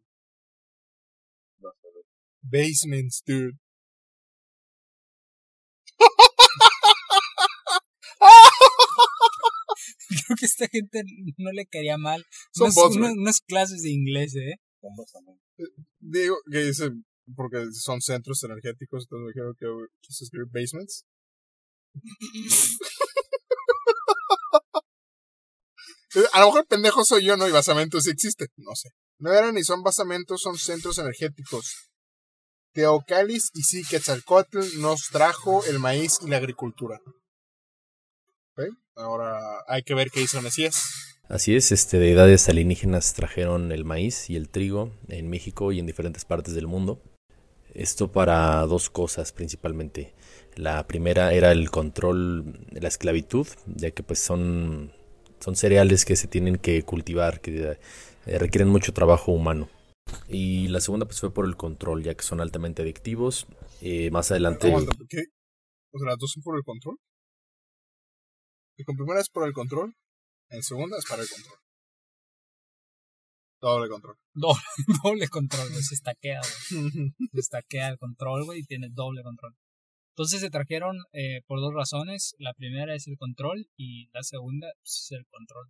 [2.43, 3.57] basements, dude.
[10.09, 11.03] Creo que esta gente
[11.37, 12.25] no le quería mal.
[12.53, 14.57] Son unas, unas- unas clases de inglés, ¿eh?
[14.81, 15.43] Con basamento.
[16.01, 16.91] Digo que dice,
[17.37, 19.67] porque son centros energéticos, entonces me dijeron que
[20.01, 21.05] quiso escribir basements.
[26.33, 27.49] A lo mejor pendejo soy yo, ¿no?
[27.49, 28.47] Y basamentos sí existe.
[28.57, 28.91] No sé.
[29.19, 31.91] No eran ni son basamentos, son centros energéticos.
[32.73, 37.01] Teocalis y sí, Quetzalcóatl nos trajo el maíz y la agricultura.
[38.99, 40.83] Ahora hay que ver qué hizo Mesías.
[41.29, 45.87] Así es, este, deidades alienígenas trajeron el maíz y el trigo en México y en
[45.87, 47.01] diferentes partes del mundo.
[47.75, 50.15] Esto para dos cosas principalmente.
[50.57, 54.93] La primera era el control de la esclavitud, ya que pues son,
[55.41, 57.79] son cereales que se tienen que cultivar, que
[58.27, 59.69] eh, requieren mucho trabajo humano.
[60.29, 63.47] Y la segunda pues fue por el control, ya que son altamente adictivos.
[63.81, 64.73] Eh, más adelante...
[65.09, 65.25] ¿Qué?
[65.93, 66.97] O sea, las dos son por el control.
[68.77, 69.95] Y con primera es por el control,
[70.51, 71.59] en segunda es para el control.
[73.61, 74.17] Doble control.
[74.35, 74.63] Doble,
[75.03, 75.83] doble control, güey.
[75.83, 77.13] Se estaquea, güey.
[77.33, 79.55] Se estaquea el control, güey, y tiene doble control.
[80.19, 82.35] Entonces se trajeron eh, por dos razones.
[82.41, 85.69] La primera es el control y la segunda pues, es el control.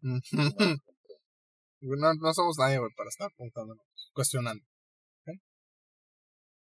[1.82, 3.84] no, no somos nadie, güey, para estar preguntándonos,
[4.14, 4.64] cuestionando.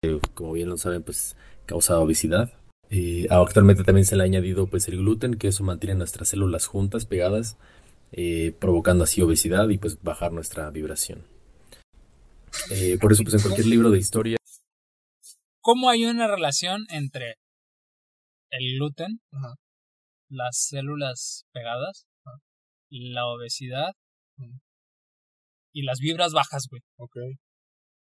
[0.02, 2.52] eh, como bien lo saben, pues causa obesidad.
[2.90, 6.66] Eh, actualmente también se le ha añadido pues el gluten, que eso mantiene nuestras células
[6.66, 7.56] juntas, pegadas,
[8.12, 11.24] eh, provocando así obesidad y pues bajar nuestra vibración.
[12.72, 14.38] Eh, por eso pues en cualquier libro de historia
[15.62, 17.36] ¿Cómo hay una relación entre
[18.52, 19.56] el gluten, Ajá.
[20.30, 22.06] las células pegadas,
[22.90, 23.92] la obesidad
[25.74, 26.82] y las vibras bajas, güey?
[26.98, 27.16] Ok.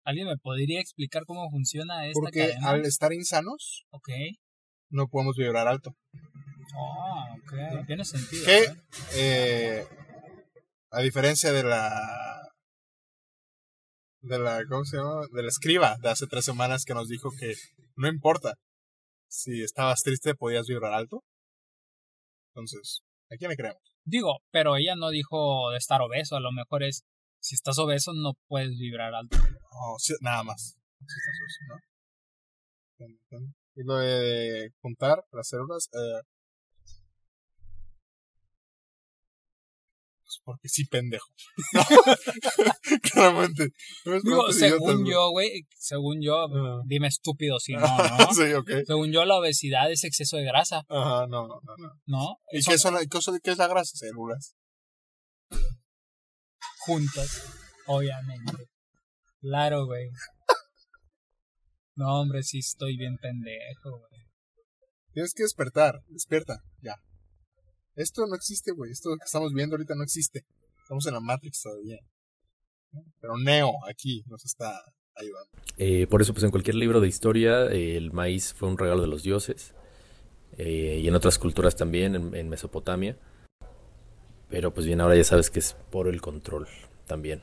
[0.07, 2.70] ¿Alguien me podría explicar cómo funciona esta Porque cadena?
[2.70, 4.09] al estar insanos, Ok.
[4.90, 5.92] no podemos vibrar alto.
[6.77, 7.87] Oh, ok.
[7.87, 8.44] Tiene sentido.
[8.44, 8.75] Que, ¿eh?
[9.14, 9.87] eh,
[10.90, 11.90] a diferencia de la.
[14.23, 14.62] De la.
[14.68, 15.20] ¿Cómo se llama?
[15.33, 17.55] De la escriba de hace tres semanas que nos dijo que
[17.97, 18.55] no importa.
[19.35, 21.25] Si estabas triste, podías vibrar alto.
[22.55, 23.83] Entonces, ¿a quién le creemos?
[24.05, 26.37] Digo, pero ella no dijo de estar obeso.
[26.37, 27.03] A lo mejor es,
[27.40, 29.37] si estás obeso no puedes vibrar alto.
[30.20, 30.77] Nada más.
[31.01, 31.64] Sí, estás obeso,
[33.38, 33.55] ¿no?
[33.75, 36.23] Y lo de juntar las células, eh,
[40.44, 41.26] porque sí, pendejo.
[43.12, 43.70] Claramente.
[44.04, 46.46] No Digo, según yo, güey, según yo,
[46.87, 47.80] dime estúpido si no,
[48.18, 48.35] ¿no?
[48.35, 48.70] sí, ok.
[48.87, 51.76] Según yo, la obesidad es exceso de grasa, Ajá, no, no, no.
[51.78, 51.92] no.
[52.07, 52.37] ¿no?
[52.52, 53.96] ¿Y qué, son, qué, son- qué es la grasa?
[53.96, 54.54] Células.
[56.87, 57.42] juntas,
[57.87, 58.68] obviamente.
[59.40, 60.09] Claro, güey.
[61.96, 64.24] No, hombre, sí estoy bien pendejo, güey.
[65.12, 66.00] Tienes que despertar.
[66.09, 66.96] Despierta, ya.
[67.96, 68.90] Esto no existe, güey.
[68.90, 70.44] Esto que estamos viendo ahorita no existe.
[70.83, 71.98] Estamos en la Matrix todavía.
[73.20, 74.80] Pero Neo aquí nos está
[75.16, 75.50] ayudando.
[75.78, 79.00] Eh, por eso, pues en cualquier libro de historia, eh, el maíz fue un regalo
[79.02, 79.74] de los dioses.
[80.57, 83.18] eh, y en otras culturas también, en, en Mesopotamia.
[84.48, 86.68] Pero pues bien, ahora ya sabes que es por el control
[87.07, 87.42] también.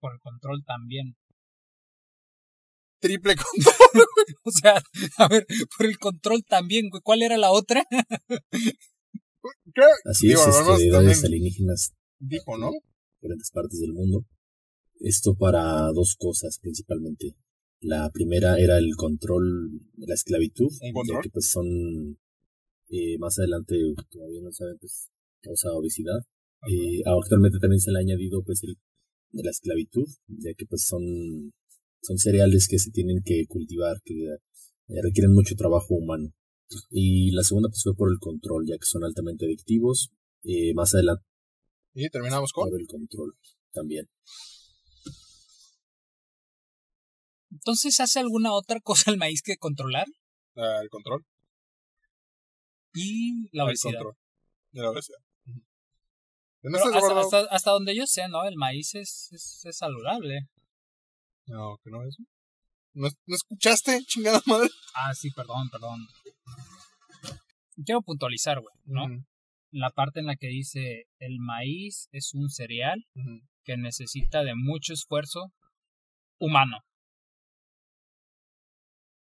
[0.00, 1.16] Por el control también.
[3.00, 3.74] Triple control.
[4.44, 4.80] O sea,
[5.18, 7.02] a ver, por el control también, güey.
[7.02, 7.84] ¿Cuál era la otra?
[10.04, 12.68] Así digo, es, este, alienígenas dijo, ¿no?
[12.68, 12.80] en
[13.20, 14.24] diferentes partes del mundo.
[15.00, 17.36] Esto para dos cosas principalmente.
[17.80, 21.22] La primera era el control de la esclavitud, ¿Un ya control?
[21.22, 22.18] que pues son
[22.90, 23.76] eh, más adelante
[24.10, 26.18] todavía no saben pues causa obesidad.
[26.68, 28.76] Eh, actualmente también se le ha añadido pues el
[29.30, 31.52] de la esclavitud, ya que pues son
[32.00, 36.32] son cereales que se tienen que cultivar, que eh, requieren mucho trabajo humano.
[36.90, 40.10] Y la segunda pues fue por el control, ya que son altamente adictivos.
[40.44, 41.24] Eh, más adelante
[41.94, 42.68] Y terminamos con.
[42.70, 43.34] por el control
[43.72, 44.06] también.
[47.50, 50.06] Entonces, ¿hace alguna otra cosa el maíz que controlar?
[50.56, 51.24] ah, el control.
[52.94, 53.92] Y la El obesidad.
[53.94, 54.14] control.
[54.72, 55.18] De la obesidad.
[55.46, 55.58] Ujú.
[55.58, 55.64] ¿No
[56.72, 57.20] Pero estás hasta, gordo?
[57.20, 58.44] hasta, hasta donde yo sé, ¿no?
[58.44, 60.40] El maíz es, es, es saludable.
[61.46, 62.16] No, que no es.
[62.94, 64.68] ¿No, ¿No escuchaste, chingada madre?
[64.94, 66.06] Ah, sí, perdón, perdón.
[67.84, 69.06] Quiero puntualizar, güey, ¿no?
[69.70, 73.06] La parte en la que dice el maíz es un cereal
[73.64, 75.52] que necesita de mucho esfuerzo
[76.38, 76.78] humano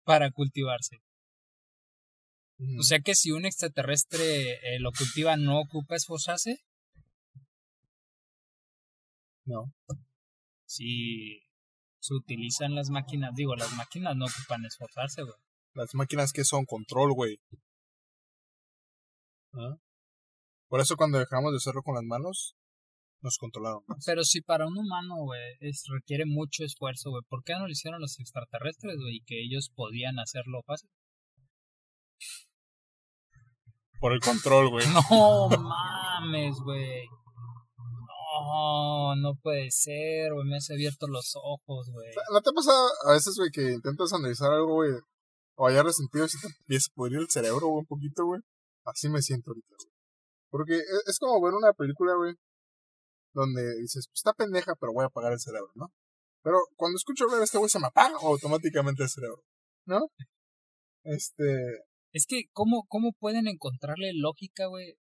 [0.03, 1.01] para cultivarse.
[2.79, 6.59] O sea que si un extraterrestre eh, lo cultiva, ¿no ocupa esforzarse?
[9.45, 9.73] No.
[10.65, 11.41] Si
[11.99, 15.35] se utilizan las máquinas, digo, las máquinas no ocupan esforzarse, güey.
[15.73, 17.39] Las máquinas que son control, güey.
[19.53, 19.77] ¿Ah?
[20.67, 22.55] Por eso cuando dejamos de hacerlo con las manos,
[23.21, 24.03] nos controlaron más.
[24.05, 27.71] Pero si para un humano, güey, es, requiere mucho esfuerzo, güey, ¿por qué no lo
[27.71, 29.17] hicieron los extraterrestres, güey?
[29.17, 30.89] Y que ellos podían hacerlo fácil.
[33.99, 34.85] Por el control, güey.
[35.11, 37.07] No mames, güey.
[37.77, 40.47] No, no puede ser, güey.
[40.47, 42.09] Me has abierto los ojos, güey.
[42.31, 44.91] ¿No te ha pasado a veces, güey, que intentas analizar algo, güey?
[45.55, 48.41] O hallar sentido y se te empieza a pudrir el cerebro, güey, un poquito, güey.
[48.91, 49.91] Así me siento ahorita, güey.
[50.49, 52.35] Porque es, es como ver una película, güey,
[53.33, 55.87] donde dices, pues está pendeja, pero voy a apagar el cerebro, ¿no?
[56.43, 59.43] Pero cuando escucho hablar a este güey se me apaga automáticamente el cerebro,
[59.85, 59.99] ¿no?
[61.03, 61.45] Este,
[62.11, 64.95] Es que, ¿cómo, cómo pueden encontrarle lógica, güey?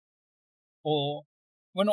[0.83, 1.25] O,
[1.73, 1.93] bueno,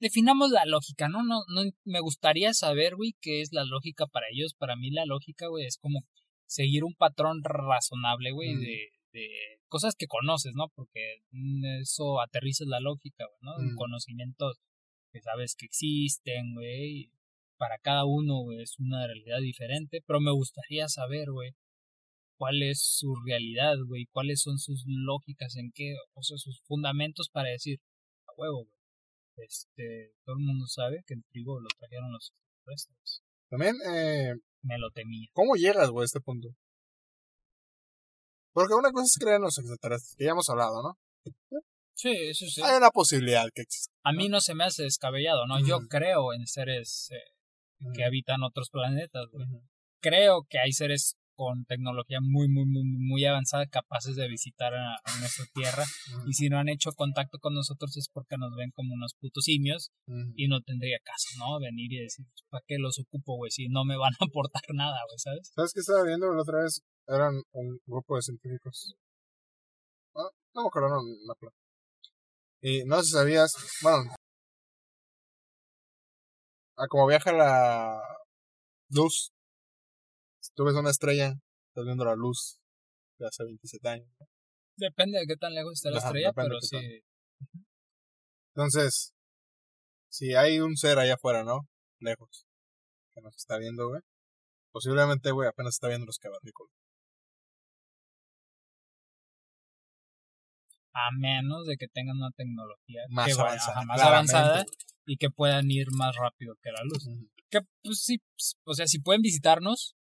[0.00, 1.22] definamos la lógica, ¿no?
[1.22, 4.54] No, no me gustaría saber, güey, qué es la lógica para ellos.
[4.58, 6.00] Para mí la lógica, güey, es como
[6.46, 8.60] seguir un patrón razonable, güey, Mm.
[8.60, 9.28] de, de
[9.68, 10.68] cosas que conoces, ¿no?
[10.74, 11.22] Porque
[11.80, 13.52] eso aterriza la lógica, ¿no?
[13.58, 13.76] Mm.
[13.76, 14.58] conocimientos
[15.12, 17.10] que sabes que existen, güey.
[17.56, 21.56] Para cada uno, es una realidad diferente, pero me gustaría saber, güey,
[22.36, 27.28] cuál es su realidad, güey, cuáles son sus lógicas, en qué, o sea, sus fundamentos
[27.30, 27.80] para decir,
[28.28, 28.78] a huevo, güey.
[29.38, 33.22] Este, todo el mundo sabe que el trigo lo trajeron los extraterrestres.
[33.48, 35.28] también, eh, Me lo temía.
[35.32, 36.48] ¿cómo llegas, güey, a este punto?
[38.52, 40.98] Porque una cosa es creer en los extraterrestres, que ya hemos hablado, ¿no?
[41.94, 42.62] Sí, eso sí.
[42.62, 43.92] Hay una posibilidad que exista.
[44.04, 45.58] A mí no se me hace descabellado, ¿no?
[45.66, 45.88] Yo Ujú.
[45.88, 49.44] creo en seres eh, que habitan otros planetas, güey.
[49.46, 49.62] Ujú.
[50.00, 54.94] Creo que hay seres con tecnología muy, muy, muy, muy avanzada capaces de visitar a,
[54.94, 55.84] a nuestra Tierra.
[56.16, 56.28] Ujú.
[56.28, 59.44] Y si no han hecho contacto con nosotros es porque nos ven como unos putos
[59.44, 59.90] simios
[60.36, 61.58] y no tendría caso, ¿no?
[61.60, 63.50] Venir y decir, ¿para qué los ocupo, güey?
[63.50, 65.50] Si no me van a aportar nada, güey, ¿sabes?
[65.54, 66.82] ¿Sabes qué estaba viendo la otra vez?
[67.08, 68.94] Eran un grupo de científicos.
[70.14, 71.50] Ah, no me acuerdo, no, no, no.
[72.60, 74.14] Y no sé si sabías, bueno,
[76.76, 78.02] a como viaja la
[78.90, 79.32] luz.
[80.40, 81.34] Si tú ves una estrella,
[81.68, 82.60] estás viendo la luz
[83.18, 84.08] de hace 27 años.
[84.76, 87.02] Depende de qué tan lejos esté la Ajá, estrella, pero sí.
[88.54, 89.12] Entonces,
[90.10, 91.68] si hay un ser allá afuera, ¿no?
[92.00, 92.46] Lejos,
[93.14, 94.02] que nos está viendo, güey.
[94.70, 96.77] Posiblemente, güey, apenas está viendo los cavernícolas.
[101.00, 104.64] A menos de que tengan una tecnología Más que vaya- avanzada, ajá, más avanzada
[105.06, 107.06] y que puedan ir más rápido que la luz.
[107.50, 109.94] Que, pues sí, pues, o sea, si pueden visitarnos,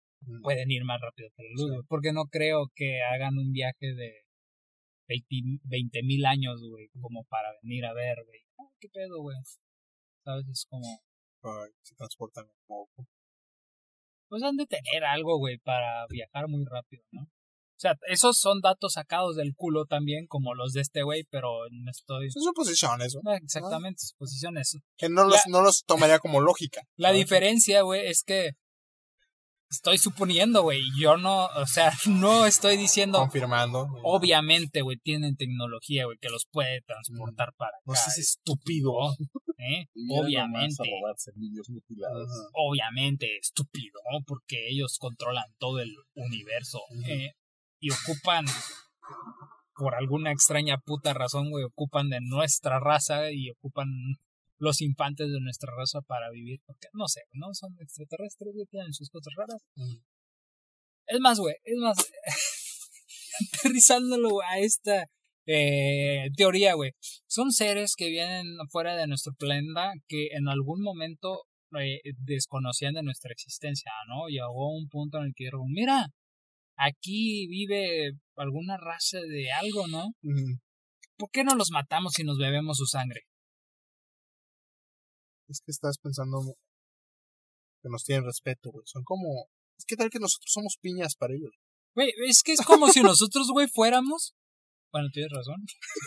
[0.41, 1.85] pueden ir más rápido que la luz, Sí.
[1.89, 4.23] porque no creo que hagan un viaje de
[5.07, 8.39] 20 mil años, güey, como para venir a ver, güey.
[8.57, 9.37] Ah, ¿Qué pedo, güey?
[10.23, 10.47] ¿Sabes?
[10.47, 10.87] Es como,
[11.43, 12.87] Ay, se transportan como
[14.27, 17.27] pues han de tener algo, güey, para viajar muy rápido, ¿no?
[17.85, 21.91] Sea, esos son datos sacados del culo también, como los de este güey, pero no
[21.91, 22.31] estoy...
[22.31, 23.23] Son suposiciones, güey.
[23.23, 24.77] No, exactamente, sus posiciones.
[24.97, 26.81] Que no los, no los tomaría como lógica.
[26.97, 28.51] La diferencia, güey, es que
[29.69, 30.81] estoy suponiendo, güey.
[30.97, 33.19] Yo no, o sea, no estoy diciendo.
[33.19, 33.87] Confirmando.
[34.03, 37.83] Obviamente, güey, tienen tecnología, güey, que los puede transportar para acá.
[37.85, 38.91] No seas eh, estúpido.
[39.57, 39.85] ¿eh?
[39.93, 40.89] Mira nomás Obviamente.
[42.53, 44.23] Obviamente, estúpido, ¿no?
[44.25, 46.79] Porque ellos controlan todo el universo.
[47.07, 47.31] Eh,
[47.79, 48.45] y ocupan,
[49.75, 53.87] por alguna extraña puta razón, güey, ocupan de nuestra raza y ocupan
[54.57, 56.59] los infantes de nuestra raza para vivir.
[56.65, 57.53] Porque, no sé, ¿no?
[57.53, 59.61] Son extraterrestres, güey, tienen sus cosas raras.
[59.75, 60.01] Ujú.
[61.07, 61.97] Es más, güey, es más,
[63.53, 65.07] aterrizándolo a esta
[65.45, 66.91] eh, teoría, güey.
[67.27, 71.43] Son seres que vienen fuera de nuestro planeta que en algún momento
[71.79, 74.27] eh, desconocían de nuestra existencia, ¿no?
[74.27, 76.07] Llegó un punto en el que dijeron, mira,
[76.77, 80.13] aquí vive alguna raza de algo, ¿no?
[81.17, 83.21] ¿Por qué no los matamos y nos bebemos su sangre?
[85.47, 86.39] Es que estás pensando
[87.81, 88.83] que nos tienen respeto, güey.
[88.85, 89.47] Son como.
[89.77, 91.51] Es que tal que nosotros somos piñas para ellos.
[91.93, 94.33] Güey, es que es como si nosotros, güey, fuéramos.
[94.91, 95.57] Bueno, tienes razón.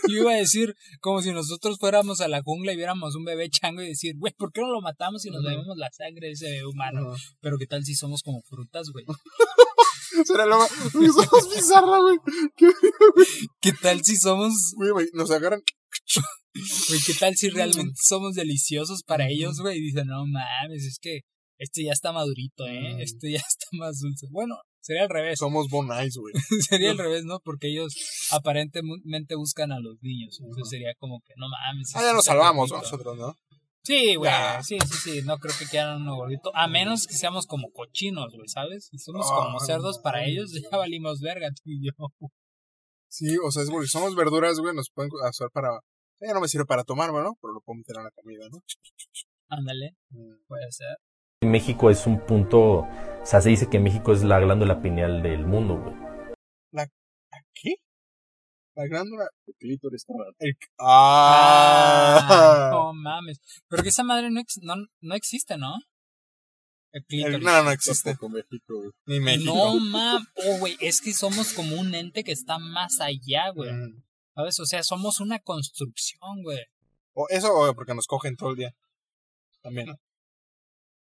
[0.09, 3.51] Yo iba a decir, como si nosotros fuéramos a la jungla y viéramos un bebé
[3.51, 6.33] chango y decir, güey, ¿por qué no lo matamos y nos bebemos la sangre de
[6.33, 7.15] ese bebé humano?
[7.41, 9.05] Pero ¿qué tal si somos como frutas, güey?
[10.25, 10.71] Será lo más.
[10.93, 12.19] Güey, somos bizarra, güey.
[12.57, 12.67] ¿Qué,
[13.61, 15.63] ¿Qué tal si somos, güey, güey, nos agarran.
[16.89, 19.79] güey, qué tal si realmente somos deliciosos para ellos, güey?
[19.79, 21.21] Y dicen, no mames, es que
[21.59, 22.95] este ya está madurito, ¿eh?
[22.95, 23.01] Mm.
[23.01, 24.27] Este ya está más dulce.
[24.31, 25.39] Bueno, sería al revés.
[25.39, 26.35] Somos Bon Ice, güey.
[26.69, 27.41] sería al revés, ¿no?
[27.45, 27.95] Porque ellos
[28.31, 30.39] aparentemente buscan a los niños.
[30.41, 30.71] Entonces Ujú.
[30.71, 31.93] sería como que, no mames.
[31.95, 32.77] Ah, ya nos salvamos, ¿no?
[32.77, 32.97] gordito".
[32.97, 33.35] Nosotros, ¿no?
[33.85, 34.31] Sí, güey.
[34.63, 35.23] Sí, sí, sí.
[35.23, 36.51] No creo que quieran uno gordito.
[36.55, 38.89] A menos que seamos como cochinos, güey, ¿sabes?
[38.91, 41.93] Si somos como Ah, cerdos para ellos, ya valimos verga tú y yo.
[43.11, 45.81] Sí, o sea, es porque somos verduras, güey, nos pueden hacer para.
[46.21, 47.39] Ya no me sirve para tomarme, ¿no?
[47.41, 48.59] Pero lo puedo meter en la comida, ¿no?
[49.49, 50.35] Ándale, Mm.
[50.47, 50.97] puede ser.
[51.43, 52.89] México es un punto, o
[53.25, 55.95] sea, se dice que México es la glándula pineal del mundo, güey.
[57.55, 57.75] ¿Qué?
[58.79, 59.29] La glándula.
[59.47, 60.55] El clítoris estaba El...
[60.79, 62.71] Ah, Ah.
[62.73, 63.41] no mames.
[63.69, 65.75] Pero que esa madre no, ex- no, no existe, ¿no?
[66.93, 67.41] El El- clítoris.
[67.45, 68.11] No, no existe.
[68.11, 68.93] Tampoco México.
[69.07, 69.53] Ni México.
[69.53, 70.29] No mames.
[70.37, 73.73] Oh, güey, es que somos como un ente que está más allá, güey.
[73.73, 74.03] Mm.
[74.37, 74.61] ¿Sabes?
[74.61, 76.61] O sea, somos una construcción, güey.
[77.15, 78.71] O eso, o porque nos cogen todo el día.
[79.61, 79.89] También.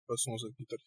[0.08, 0.86] Pues somos el clítoris.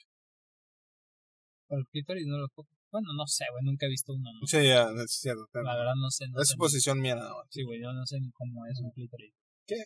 [1.68, 2.68] Pero el clítoris no lo cojo.
[2.90, 4.46] Bueno, no sé, güey, nunca he visto uno, ¿no?
[4.46, 5.46] Sí, ya, es cierto.
[5.62, 6.26] La verdad no sé.
[6.28, 7.46] No es sé ni- suposición mía nada más.
[7.50, 9.32] Sí, güey, yo no sé ni cómo es un clítoris.
[9.66, 9.76] ¿Qué?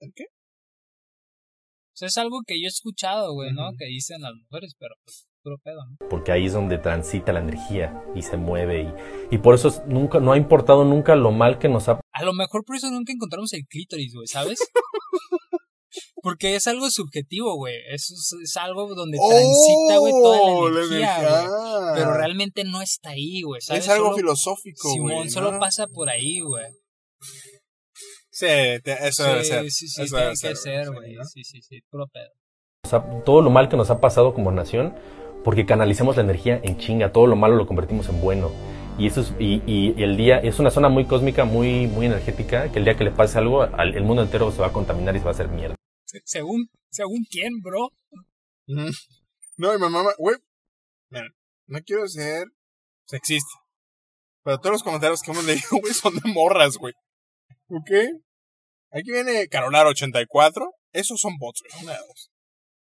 [0.00, 0.24] ¿El qué?
[0.24, 3.70] O sea, es algo que yo he escuchado, güey, ¿no?
[3.78, 5.96] Que dicen las mujeres, pero pues puro pedo, ¿no?
[6.10, 8.82] porque ahí es donde transita la energía y se mueve
[9.30, 11.98] y, y por eso es- nunca no ha importado nunca lo mal que nos ha
[12.12, 14.58] A lo mejor por eso nunca encontramos el clítoris, güey, ¿sabes?
[16.22, 17.74] Porque es algo subjetivo, güey.
[17.90, 18.10] Es,
[18.42, 20.68] es, algo donde transita, güey, toda ¡Oh!
[20.68, 21.32] la energía, güey.
[21.32, 21.92] energía.
[21.94, 23.58] Pero realmente no está ahí, güey.
[23.68, 25.58] Es algo Solo- filosófico, Simón, solo ¿no?
[25.58, 26.66] pasa por ahí, güey.
[28.30, 28.46] Sí,
[28.84, 29.64] te- eso debe ser.
[29.64, 31.14] Sí, sí, sí, eso tiene debe que ser, sí, güey.
[31.14, 31.24] ¿no?
[31.24, 33.22] Sí, sí, sí, puro pedo.
[33.24, 34.94] todo lo mal que nos ha pasado como nación
[35.44, 38.50] porque canalizamos la energía en chinga todo lo malo lo convertimos en bueno
[38.98, 42.06] y eso es y, y- y el día es una zona muy cósmica muy muy
[42.06, 44.72] energética que el día que le pase algo al- el mundo entero se va a
[44.72, 45.76] contaminar y se va a hacer mierda
[46.24, 47.90] Según, según quién, bro.
[48.66, 50.36] No, y mi mamá, güey,
[51.66, 52.48] no quiero ser
[53.06, 53.50] sexista,
[54.42, 56.94] pero todos los comentarios que hemos leído, güey, son de morras, güey.
[57.68, 57.90] ¿Ok?
[58.92, 62.30] Aquí viene Carolar84, esos son bots, güey, una de dos.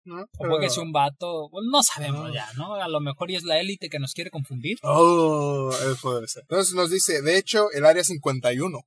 [0.04, 0.22] ¿No?
[0.22, 1.50] O porque es un vato.
[1.68, 2.76] no sabemos ya, ¿no?
[2.76, 4.78] A lo mejor y es la élite que nos quiere confundir.
[4.82, 6.42] Oh, eso debe ser.
[6.42, 8.78] Entonces nos dice, de hecho, el área 51,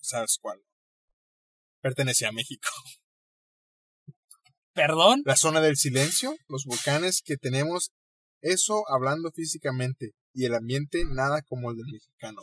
[0.00, 0.62] ¿sabes cuál?
[1.82, 2.68] Pertenecía a México.
[4.76, 5.22] Perdón.
[5.24, 7.90] La zona del silencio, los volcanes que tenemos,
[8.42, 12.42] eso hablando físicamente, y el ambiente nada como el del mexicano.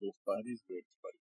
[0.00, 0.82] Los paris, güey.
[0.82, 1.20] los paris.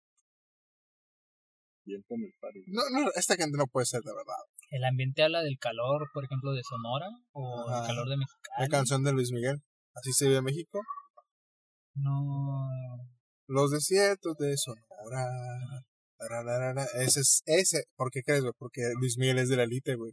[1.85, 2.65] Bien con el paris.
[2.67, 4.43] No, no, esta gente no puede ser de verdad.
[4.71, 7.83] El ambiente habla del calor, por ejemplo, de Sonora o Ajá.
[7.83, 8.69] el calor de La Mexicali.
[8.71, 9.63] canción de Luis Miguel,
[9.95, 10.81] así se ve México.
[11.95, 12.69] No.
[13.47, 15.29] Los desiertos de Sonora.
[16.95, 18.53] Ese es, ese, ¿por qué crees, güey?
[18.59, 20.13] Porque Luis Miguel es de la elite, güey.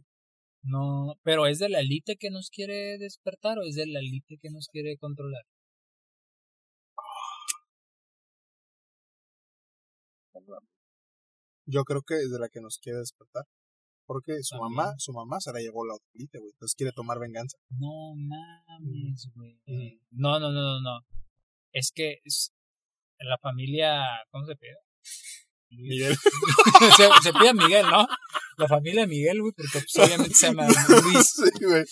[0.62, 4.38] No, pero ¿es de la élite que nos quiere despertar o es de la élite
[4.40, 5.42] que nos quiere controlar?
[11.66, 13.44] Yo creo que es de la que nos quiere despertar.
[14.06, 14.74] Porque su También.
[14.74, 16.50] mamá, su mamá se la llevó la elite, güey.
[16.50, 17.56] Entonces quiere tomar venganza.
[17.70, 19.60] No mames, güey.
[19.66, 20.00] Mm.
[20.10, 21.06] No, no, no, no, no.
[21.72, 22.52] Es que es
[23.20, 24.74] la familia, ¿cómo se pide?
[25.70, 26.16] Miguel.
[26.96, 28.06] se, se pide Miguel, ¿no?
[28.56, 30.66] La familia Miguel, güey, porque pues, obviamente se llama
[31.04, 31.32] Luis.
[31.34, 31.84] sí, güey.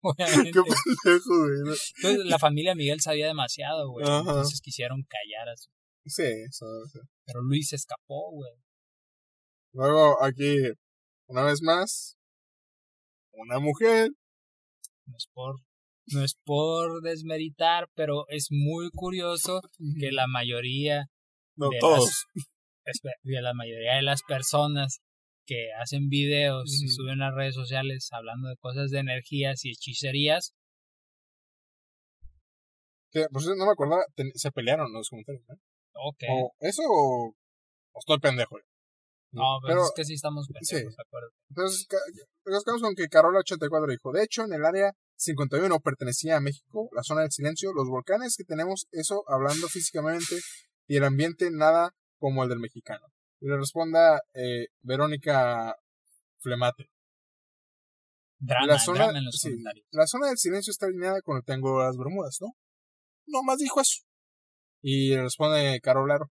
[0.00, 0.52] obviamente.
[0.52, 1.58] Qué pendejo, güey.
[1.64, 1.72] ¿no?
[1.96, 4.06] Entonces, la familia Miguel sabía demasiado, güey.
[4.06, 4.18] Ajá.
[4.20, 5.70] Entonces quisieron callar a su...
[6.06, 6.66] Sí, eso.
[7.24, 8.52] Pero Luis se escapó, güey.
[9.72, 10.58] Luego aquí,
[11.26, 12.16] una vez más,
[13.32, 14.10] una mujer.
[15.06, 15.56] No es por...
[16.06, 19.62] No es por desmeritar, pero es muy curioso
[19.98, 21.06] que la mayoría
[21.56, 22.26] No, de todos.
[22.34, 22.44] las,
[23.22, 25.00] de la mayoría de las personas
[25.46, 30.54] que hacen videos y suben a redes sociales hablando de cosas de energías y hechicerías,
[33.10, 34.02] Que, por eso no me acordaba,
[34.34, 35.44] se pelearon los comentarios.
[35.94, 37.34] O eso o,
[37.92, 38.50] o estoy pendejo.
[38.50, 38.64] güey.
[39.30, 40.96] no, pero, es que sí estamos pendejos, sí.
[40.96, 41.28] ¿de acuerdo?
[41.50, 41.86] Entonces,
[42.44, 47.02] quedamos con que Carola84 dijo, de hecho, en el área 51 pertenecía a México, la
[47.02, 50.40] zona del silencio, los volcanes que tenemos, eso hablando físicamente,
[50.88, 51.94] y el ambiente nada
[52.24, 53.06] como el del mexicano.
[53.38, 55.76] Y le responda eh, Verónica
[56.40, 56.88] Flemate.
[58.38, 59.50] Drama, la zona, drama en los sí,
[59.90, 62.54] la zona del silencio está alineada con el Triángulo de las Bermudas, ¿no?
[63.26, 64.04] No más dijo eso.
[64.82, 66.30] Y le responde Carolaro.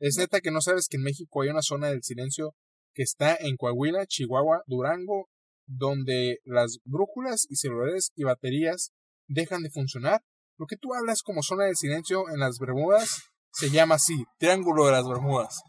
[0.00, 2.54] Es neta que no sabes que en México hay una zona del silencio
[2.94, 5.28] que está en Coahuila, Chihuahua, Durango,
[5.66, 8.92] donde las brújulas y celulares y baterías
[9.28, 10.22] dejan de funcionar.
[10.56, 13.20] Lo que tú hablas como zona del silencio en las Bermudas
[13.56, 15.62] se llama así, Triángulo de las Bermudas.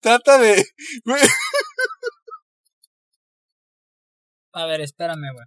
[0.00, 0.64] Trata de...
[4.52, 5.46] A ver, espérame, güey.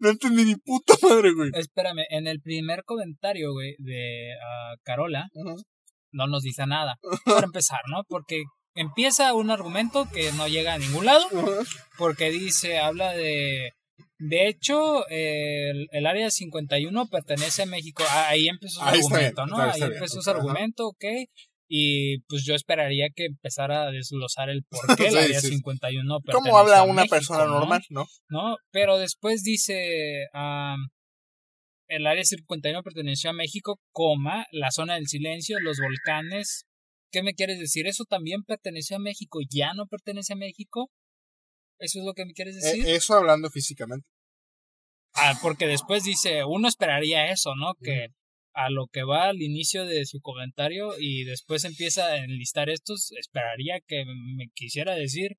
[0.00, 1.50] no entendí ni puta madre, güey.
[1.54, 5.28] Espérame, en el primer comentario, güey, de ah, Carola,
[6.10, 6.96] no nos dice nada.
[7.24, 8.02] Para empezar, ¿no?
[8.08, 8.42] Porque
[8.74, 11.28] empieza un argumento que no llega a ningún lado,
[11.96, 13.70] porque dice, habla de...
[14.20, 18.02] De hecho, el, el área 51 pertenece a México.
[18.06, 19.62] Ah, Ahí empezó su Ahí argumento, bien, ¿no?
[19.62, 21.04] Ahí bien, empezó su argumento, ok.
[21.72, 25.48] Y pues yo esperaría que empezara a desglosar el por qué el Sí, área sí.
[25.48, 27.60] 51 pertenece ¿Cómo habla a una México, persona ¿no?
[27.60, 28.06] normal, no?
[28.28, 28.56] ¿no?
[28.72, 30.26] Pero después dice,
[31.88, 36.66] el área 51 perteneció a México, coma, la zona del silencio, los volcanes.
[37.12, 37.86] ¿Qué me quieres decir?
[37.86, 39.38] ¿Eso también perteneció a México?
[39.50, 40.90] ¿Ya no pertenece a México?
[41.80, 42.86] ¿Eso es lo que me quieres decir?
[42.86, 44.06] Eh, eso hablando físicamente.
[45.14, 47.74] Ah, porque después dice, uno esperaría eso, ¿no?
[47.82, 48.08] Que
[48.52, 53.12] a lo que va al inicio de su comentario y después empieza a enlistar estos,
[53.12, 55.36] esperaría que me quisiera decir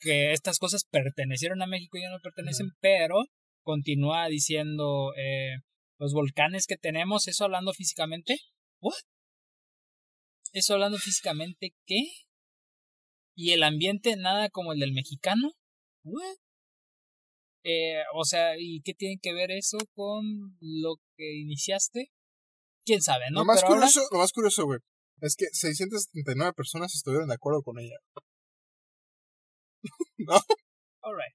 [0.00, 3.24] que estas cosas pertenecieron a México y ya no pertenecen, pero
[3.62, 5.54] continúa diciendo eh,
[5.98, 8.36] los volcanes que tenemos, eso hablando físicamente.
[8.80, 8.94] ¿What?
[10.52, 12.02] ¿Eso hablando físicamente qué?
[13.36, 15.52] ¿Y el ambiente nada como el del mexicano?
[16.04, 16.36] ¿What?
[17.64, 22.10] Eh, o sea, ¿y qué tiene que ver eso con lo que iniciaste?
[22.84, 23.40] ¿Quién sabe, no?
[23.40, 24.80] lo, más Pero ahora- curioso, lo más curioso, güey,
[25.20, 27.96] es que 679 personas estuvieron de acuerdo con ella.
[31.02, 31.34] Alright.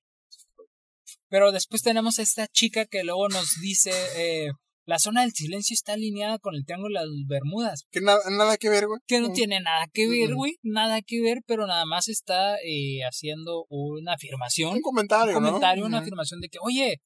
[1.30, 4.52] Pero después tenemos a esta chica que luego nos dice, eh,
[4.90, 7.86] la zona del silencio está alineada con el Triángulo de las Bermudas.
[7.92, 9.00] Que nada, nada que ver, güey.
[9.06, 9.34] Que no Mm.
[9.34, 10.56] tiene nada que ver, güey.
[10.64, 14.74] Nada que ver, pero nada más está eh, haciendo una afirmación.
[14.74, 15.90] Un comentario, un comentario, ¿no?
[15.90, 16.98] una afirmación de que, oye,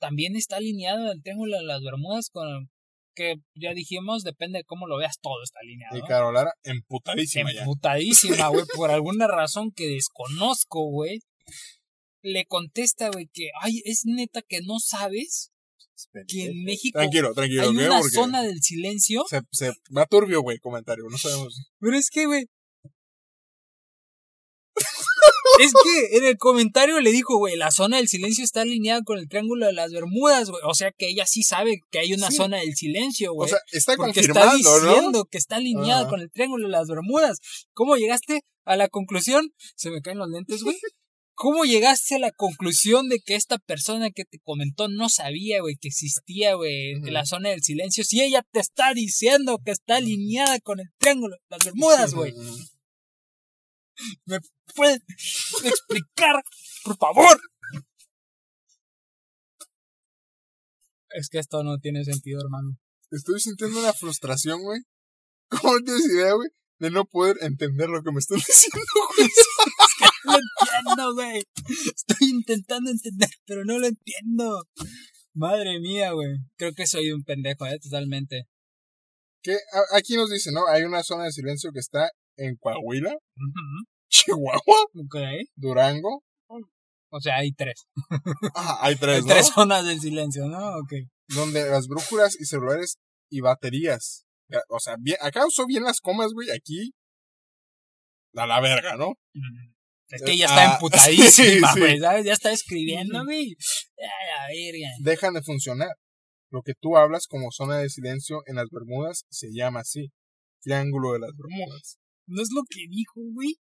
[0.00, 2.68] también está alineado el Triángulo de las Bermudas con
[3.14, 5.96] que ya dijimos, depende de cómo lo veas, todo está alineado.
[5.96, 7.60] Y Carolara, emputadísima ya.
[7.60, 11.20] Emputadísima, güey, por alguna razón que desconozco, güey.
[12.22, 15.52] Le contesta, güey, que, ay, es neta que no sabes
[16.26, 19.24] que en México Tranquilo, tranquilo, hay una Porque zona del silencio.
[19.28, 21.04] se, se va turbio, güey, comentario.
[21.10, 21.70] No sabemos.
[21.80, 22.46] Pero es que, güey.
[25.60, 29.18] es que en el comentario le dijo, güey, la zona del silencio está alineada con
[29.18, 30.62] el Triángulo de las Bermudas, güey.
[30.64, 32.36] O sea que ella sí sabe que hay una Sí.
[32.36, 33.46] zona del silencio, güey.
[33.46, 34.94] O sea, está porque está confirmando, ¿no?
[34.94, 37.38] diciendo que está alineada con el Triángulo de las Bermudas.
[37.72, 39.50] ¿Cómo llegaste a la conclusión?
[39.74, 40.76] Se me caen los lentes, güey.
[41.40, 45.76] ¿Cómo llegaste a la conclusión de que esta persona que te comentó no sabía, güey,
[45.80, 48.02] que existía, güey, la zona del silencio?
[48.02, 52.34] Si ella te está diciendo que está alineada con el Triángulo las Bermudas, güey.
[54.24, 54.40] ¿Me
[54.74, 55.00] puedes
[55.62, 56.42] explicar,
[56.82, 57.40] por favor?
[61.10, 62.76] Es que esto no tiene sentido, hermano.
[63.12, 64.80] Estoy sintiendo una frustración, güey.
[65.50, 66.48] ¿Cómo no tienes idea, güey?
[66.78, 68.80] De no poder entender lo que me están diciendo,
[69.16, 69.28] güey.
[70.24, 71.42] No lo entiendo, güey.
[71.94, 74.64] Estoy intentando entender, pero no lo entiendo.
[75.32, 76.36] Madre mía, güey.
[76.56, 78.44] Creo que soy un pendejo, eh, totalmente.
[79.42, 79.56] Que
[79.94, 80.66] aquí nos dice, ¿no?
[80.66, 83.14] Hay una zona de silencio que está en Coahuila,
[84.10, 84.86] Chihuahua.
[85.56, 86.22] Durango.
[87.10, 87.86] O sea, hay tres.
[88.80, 89.28] Hay tres, Hay ¿no?
[89.28, 90.76] tres zonas del silencio, ¿no?
[90.78, 90.92] Ok.
[91.28, 92.98] Donde las brújulas y celulares
[93.30, 94.24] y baterías.
[94.48, 96.50] Ya, O sea, bien, acá usó bien las comas, güey.
[96.50, 96.92] Aquí.
[98.34, 99.14] A la verga, ¿no?
[100.10, 102.00] Es que ya está Ah, emputadísima, sí, güey, sí.
[102.00, 102.24] ¿sabes?
[102.24, 103.56] Ya está escribiendo, güey.
[103.98, 104.88] A la verga.
[105.00, 105.90] Dejan de funcionar.
[106.50, 110.08] Lo que tú hablas como zona de silencio en las Bermudas se llama así.
[110.62, 111.98] Triángulo de las Bermudas.
[112.26, 113.56] No es lo que dijo, güey.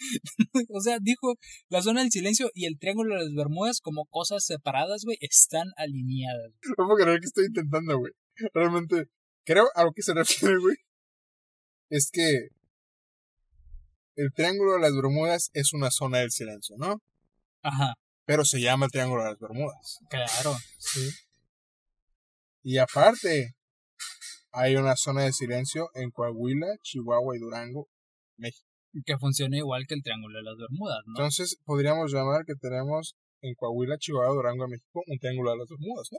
[0.74, 1.34] o sea, dijo
[1.68, 5.68] la zona del silencio y el triángulo de las Bermudas como cosas separadas, güey, están
[5.76, 6.52] alineadas.
[6.76, 8.12] No puedo creer que estoy intentando, güey.
[8.54, 9.04] Realmente,
[9.44, 10.76] creo a lo que se refiere, güey.
[11.88, 12.48] Es que
[14.16, 16.98] el Triángulo de las Bermudas es una zona del silencio, ¿no?
[17.62, 19.98] Ajá, Pero se llama el Triángulo de las Bermudas.
[20.10, 20.56] claro.
[20.78, 21.10] Sí.
[22.64, 23.54] Y aparte,
[24.52, 27.88] hay una zona de silencio en Coahuila, Chihuahua y Durango,
[28.36, 28.68] México.
[29.06, 31.12] Que funciona igual que el triángulo de las Bermudas, ¿no?
[31.16, 36.08] Entonces, podríamos llamar que tenemos en Coahuila, Chihuahua, Durango, México, un Triángulo de las Bermudas,
[36.12, 36.18] ¿no?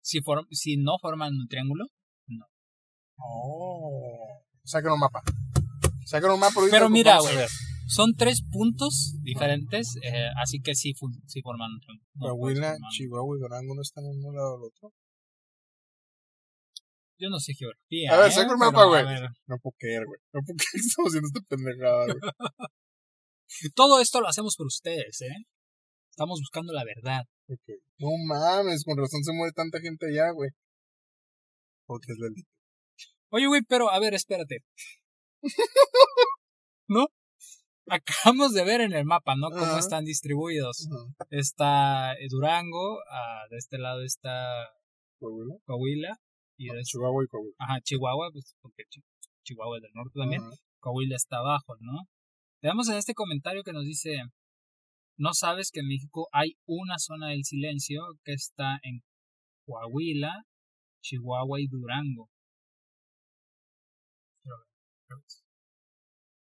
[0.00, 0.20] Si,
[0.52, 1.84] si no forman un triángulo.
[3.22, 4.42] Oh.
[4.64, 5.20] Saquen un mapa.
[6.04, 6.60] Saquen un mapa.
[6.70, 7.36] Pero mira, güey.
[7.86, 10.92] Son tres puntos diferentes, eh, así que sí,
[11.26, 11.80] sí forman un
[12.20, 14.92] Coahuila, forman- Chihuahua y Durango no están en un lado del otro.
[17.18, 18.14] Yo no sé geografía.
[18.14, 18.32] A ver, ¿eh?
[18.32, 19.04] saca un Pero, mapa, güey.
[19.46, 20.20] No puedo creer, güey.
[20.32, 22.18] No puedo creer que estamos haciendo esta pendejada, güey.
[23.74, 25.36] Todo esto lo hacemos por ustedes, ¿eh?
[26.10, 27.24] Estamos buscando la verdad.
[27.98, 30.50] No mames, con razón se muere tanta gente allá, güey.
[31.86, 32.28] Porque es la.
[33.30, 34.64] Oye, güey, pero a ver, espérate.
[36.88, 37.06] ¿No?
[37.86, 39.50] Acabamos de ver en el mapa, ¿no?
[39.50, 40.88] Cómo están distribuidos.
[41.30, 44.68] Está eh, Durango, ah, de este lado está
[45.18, 46.16] Coahuila, Coahuila
[46.56, 47.54] y de este- Chihuahua y Coahuila.
[47.58, 49.02] ajá, Chihuahua, pues porque Chi-
[49.44, 50.42] Chihuahua es del norte también.
[50.42, 50.52] Ajá.
[50.80, 52.02] Coahuila está abajo, ¿no?
[52.62, 54.22] Veamos en este comentario que nos dice,
[55.18, 59.00] no sabes que en México hay una zona del silencio que está en
[59.66, 60.44] Coahuila,
[61.02, 62.28] Chihuahua y Durango.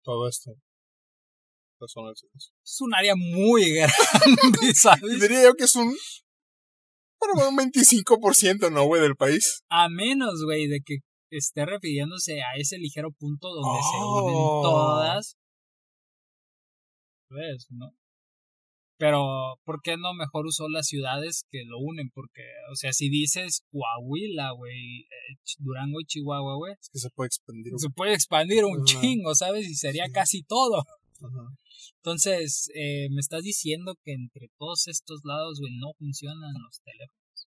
[0.03, 0.51] Todo esto.
[1.79, 2.53] La zona del silencio.
[2.63, 3.93] Es un área muy grande,
[4.75, 5.19] ¿sabes?
[5.19, 5.95] diría yo que es un.
[7.19, 9.01] Bueno, un 25%, ¿no, güey?
[9.01, 9.63] Del país.
[9.69, 10.97] A menos, güey, de que
[11.31, 14.23] esté refiriéndose a ese ligero punto donde se Oh.
[14.23, 15.37] unen todas.
[17.29, 17.91] ¿Ves, no?
[19.03, 22.09] Pero, ¿por qué no mejor usó las ciudades que lo unen?
[22.13, 27.09] Porque, o sea, si dices Coahuila, güey, eh, Durango y Chihuahua, güey, Es que se
[27.09, 27.73] puede expandir.
[27.75, 29.67] se puede expandir un chingo, ¿sabes?
[29.67, 30.85] Y sería casi todo.
[31.97, 37.47] Entonces, eh, me estás diciendo que entre todos estos lados, güey, no funcionan los teléfonos.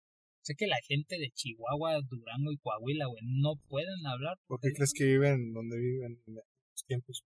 [0.43, 4.37] Sé que la gente de Chihuahua, Durango y Coahuila, güey, no pueden hablar.
[4.49, 7.25] ¿Por qué crees que viven donde viven en los tiempos?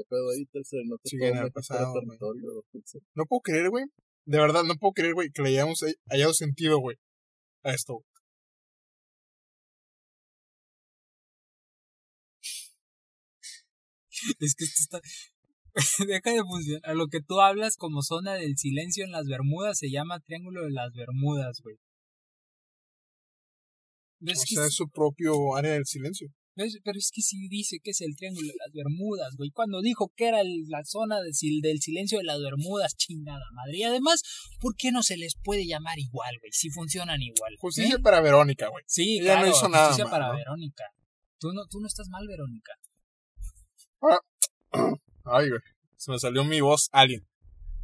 [0.00, 0.46] ¿Qué pedo ahí?
[0.46, 2.64] Te se no te Siguen puedo pasado, territorio.
[3.14, 3.84] No puedo creer, güey.
[4.24, 6.96] De verdad, no puedo creer, güey, que le hayamos hallado sentido, güey,
[7.64, 8.02] a esto.
[14.40, 15.00] Es que esto está.
[16.06, 16.90] Deja de funcionar.
[16.90, 20.64] A lo que tú hablas como zona del silencio en las Bermudas se llama Triángulo
[20.64, 21.76] de las Bermudas, güey.
[24.22, 26.28] O sea, sí- es su propio área del silencio.
[26.56, 26.78] ¿Ves?
[26.84, 29.50] Pero es que sí dice que es el Triángulo de las Bermudas, güey.
[29.50, 33.44] Cuando dijo que era el- la zona del, sil- del silencio de las Bermudas, chingada
[33.54, 33.78] madre.
[33.78, 34.22] Y además,
[34.60, 36.52] ¿por qué no se les puede llamar igual, güey?
[36.52, 37.54] Si funcionan igual.
[37.58, 38.02] Justicia ¿eh?
[38.02, 38.84] para Verónica, güey.
[38.86, 40.36] Sí, Ella no claro, hizo nada justicia mal, para ¿no?
[40.38, 40.84] Verónica.
[41.38, 42.72] Tú no, tú no estás mal, Verónica.
[45.24, 45.60] Ay, güey.
[45.96, 47.26] Se me salió mi voz alien.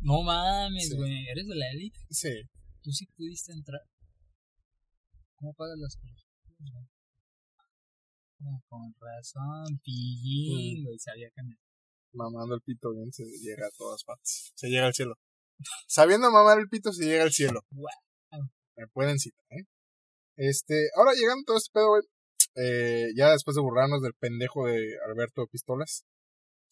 [0.01, 0.97] No mames, Sí.
[0.97, 1.27] güey.
[1.29, 1.99] Eres de la élite.
[2.11, 2.31] Sí.
[2.83, 3.81] Tú sí pudiste entrar.
[5.37, 6.25] ¿Cómo pagas las cosas?
[6.61, 6.87] Ah,
[8.69, 10.99] con razón, pillín, güey.
[10.99, 11.57] Sabía que me.
[12.13, 14.53] Mamando el pito bien se llega a todas partes.
[14.55, 15.17] Se llega al cielo.
[15.87, 17.61] Sabiendo mamar el pito se llega al cielo.
[17.71, 18.49] Wow.
[18.77, 19.65] Me pueden citar, ¿eh?
[20.37, 22.03] Este, ahora llegando todo este pedo, güey.
[22.57, 26.05] Eh, ya después de burlarnos del pendejo de Alberto de Pistolas.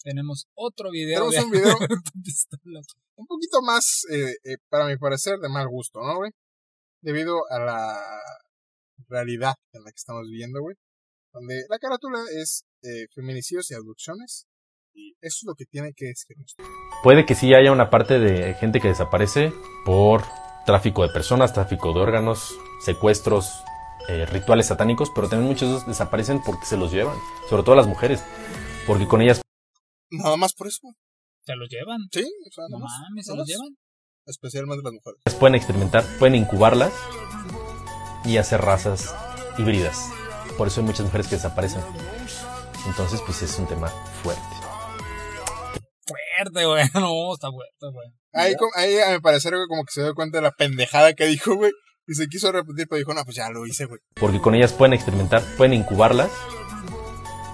[0.02, 1.30] Tenemos otro video.
[1.30, 1.78] Tenemos de un video
[2.24, 2.86] pistolas.
[3.16, 6.30] un poquito más, eh, eh, para mi parecer, de mal gusto, ¿no, güey?
[7.02, 8.20] Debido a la
[9.08, 10.76] realidad en la que estamos viviendo, güey.
[11.34, 14.46] Donde la carátula es eh, feminicidios y abducciones.
[14.94, 16.54] Y eso es lo que tiene que decirnos.
[17.02, 19.52] Puede que sí haya una parte de gente que desaparece
[19.84, 20.22] por
[20.64, 23.52] tráfico de personas, tráfico de órganos, secuestros,
[24.08, 27.16] eh, rituales satánicos, pero también muchos desaparecen porque se los llevan,
[27.50, 28.22] sobre todo las mujeres,
[28.86, 29.40] porque con ellas
[30.10, 30.80] Nada más por eso.
[31.44, 31.98] ¿Se lo llevan?
[32.12, 33.00] Sí, o sea, No nada más.
[33.00, 33.48] mames, ¿se nada lo más.
[33.48, 33.76] llevan?
[34.26, 35.20] Especialmente las mujeres.
[35.40, 36.92] pueden experimentar, pueden incubarlas
[38.24, 39.12] y hacer razas
[39.58, 40.08] híbridas.
[40.56, 41.80] Por eso hay muchas mujeres que desaparecen.
[42.86, 43.88] Entonces, pues es un tema
[44.22, 44.42] fuerte.
[46.06, 46.84] Fuerte, güey.
[46.94, 48.08] No, está fuerte, güey.
[48.32, 51.26] Ahí, ahí a mi parecer, güey, como que se dio cuenta de la pendejada que
[51.26, 51.72] dijo, güey.
[52.06, 54.00] Y se quiso repetir, pero dijo, no, pues ya lo hice, güey.
[54.14, 56.30] Porque con ellas pueden experimentar, pueden incubarlas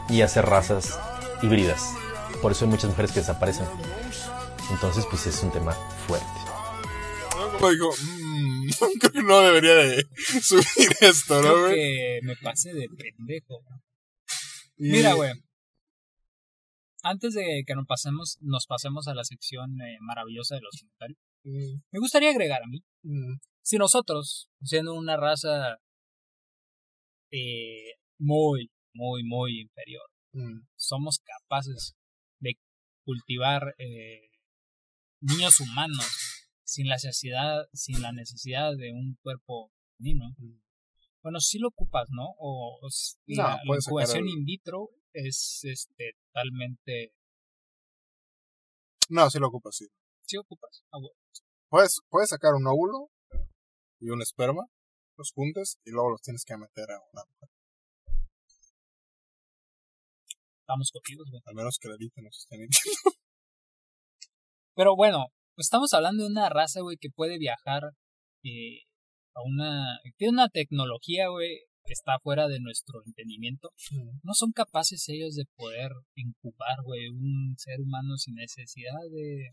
[0.08, 0.98] y hacer razas
[1.42, 1.94] híbridas.
[2.42, 3.66] por eso hay muchas mujeres que desaparecen.
[4.70, 5.72] Entonces, pues es un tema
[6.08, 6.26] fuerte.
[7.58, 10.04] Como digo, "Mm, creo que no debería de
[10.42, 11.74] subir esto, ¿no, güey?
[11.74, 13.62] que me pasé de pendejo.
[14.76, 15.32] Y- Mira, güey.
[17.02, 21.18] Antes de que nos pasemos, nos pasemos a la sección eh, maravillosa de los comentarios,
[21.42, 25.78] Mm, me gustaría agregar a mí, mm, si nosotros, siendo una raza
[27.30, 30.66] eh, muy, muy, muy inferior, mm.
[30.76, 31.94] somos capaces
[32.40, 32.54] de
[33.04, 34.28] cultivar eh,
[35.20, 36.39] niños humanos
[36.70, 40.36] sin la necesidad, sin la necesidad de un cuerpo femenino.
[41.20, 42.28] Bueno, sí lo ocupas, ¿no?
[42.38, 42.88] O, o
[43.26, 47.12] No, la, incubación el- in vitro es este totalmente
[49.08, 49.86] No, sí lo ocupas, sí.
[50.26, 50.84] sí ocupas.
[50.92, 51.16] Ah, bueno.
[51.68, 53.10] Puedes, puedes sacar un óvulo
[53.98, 54.62] y un esperma,
[55.16, 57.48] los juntas y luego los tienes que meter a una mujer.
[60.60, 61.42] Estamos cogidos, güey.
[61.46, 62.56] Al menos que la nos esté
[64.76, 65.26] Pero bueno,
[65.60, 67.82] estamos hablando de una raza, güey, que puede viajar
[68.44, 68.82] eh,
[69.34, 71.50] a una tiene una tecnología, güey,
[71.84, 73.70] que está fuera de nuestro entendimiento.
[74.22, 79.50] no son capaces ellos de poder incubar, güey, un ser humano sin necesidad de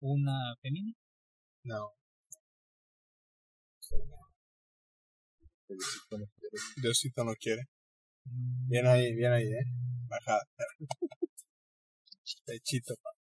[0.00, 0.92] una femina.
[1.64, 1.92] No.
[6.76, 7.62] Diosito no quiere.
[8.24, 9.64] Bien ahí, bien ahí, eh.
[10.08, 10.42] Bajada.
[12.46, 13.13] Pechito, pa.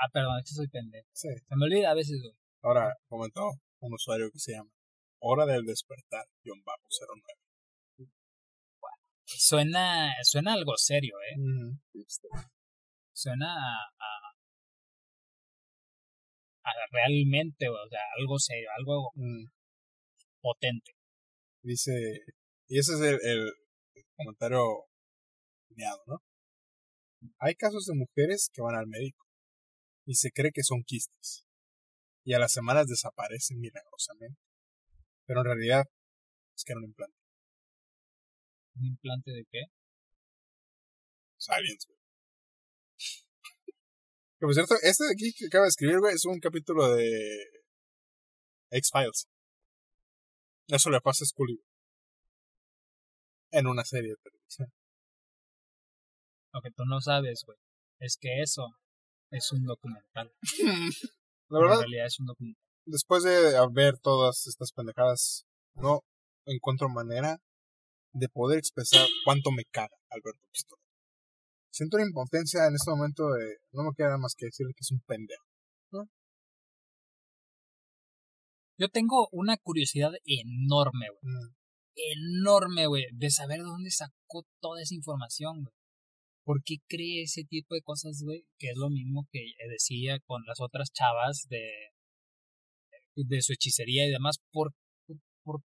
[0.00, 1.08] Ah, perdón, es que soy pendejo.
[1.12, 1.28] Sí.
[1.28, 2.34] Se me olvida a veces, güey.
[2.62, 4.70] Ahora comentó un usuario que se llama
[5.20, 7.22] Hora del despertar, guion bajo 09.
[9.24, 11.36] Suena, suena algo serio, eh.
[11.38, 11.78] Mm,
[13.12, 14.32] Suena a, a,
[16.64, 19.46] a realmente, o sea, algo serio, algo mm.
[20.40, 20.92] potente.
[21.62, 21.92] Dice,
[22.68, 23.52] y ese es el, el
[24.16, 24.64] comentario
[25.68, 26.22] lineado, ¿no?
[27.40, 29.27] Hay casos de mujeres que van al médico
[30.08, 31.44] y se cree que son quistes
[32.24, 34.40] y a las semanas desaparecen milagrosamente,
[35.26, 35.84] pero en realidad
[36.56, 37.16] es que era un implante.
[38.76, 39.62] ¿Un implante de qué?
[41.36, 41.98] Science, güey.
[44.38, 47.44] Que por cierto, este de aquí que acaba de escribir, güey, es un capítulo de
[48.70, 49.26] X-Files.
[50.68, 51.60] Eso le pasa a Scully.
[53.50, 54.72] En una serie de televisión.
[56.52, 57.58] Lo que tú no sabes, güey,
[58.00, 58.68] es que eso
[59.30, 60.32] es un documental.
[61.50, 62.62] La En verdad, realidad es un documental.
[62.84, 66.00] después de ver todas estas pendejadas, no
[66.44, 67.38] encuentro manera
[68.12, 70.82] de poder expresar cuánto me caga Alberto Pistola.
[71.70, 74.90] Siento una impotencia en este momento de no me queda más que decirle que es
[74.90, 75.44] un pendejo.
[78.80, 81.34] Yo tengo una curiosidad enorme, güey.
[81.34, 81.54] Mm.
[81.96, 85.74] enorme, güey, de saber de dónde sacó toda esa información, güey.
[86.48, 88.46] ¿Por qué cree ese tipo de cosas, güey?
[88.58, 91.60] Que es lo mismo que decía con las otras chavas de,
[93.16, 94.38] de su hechicería y demás.
[94.50, 94.72] ¿Por,
[95.06, 95.60] por, por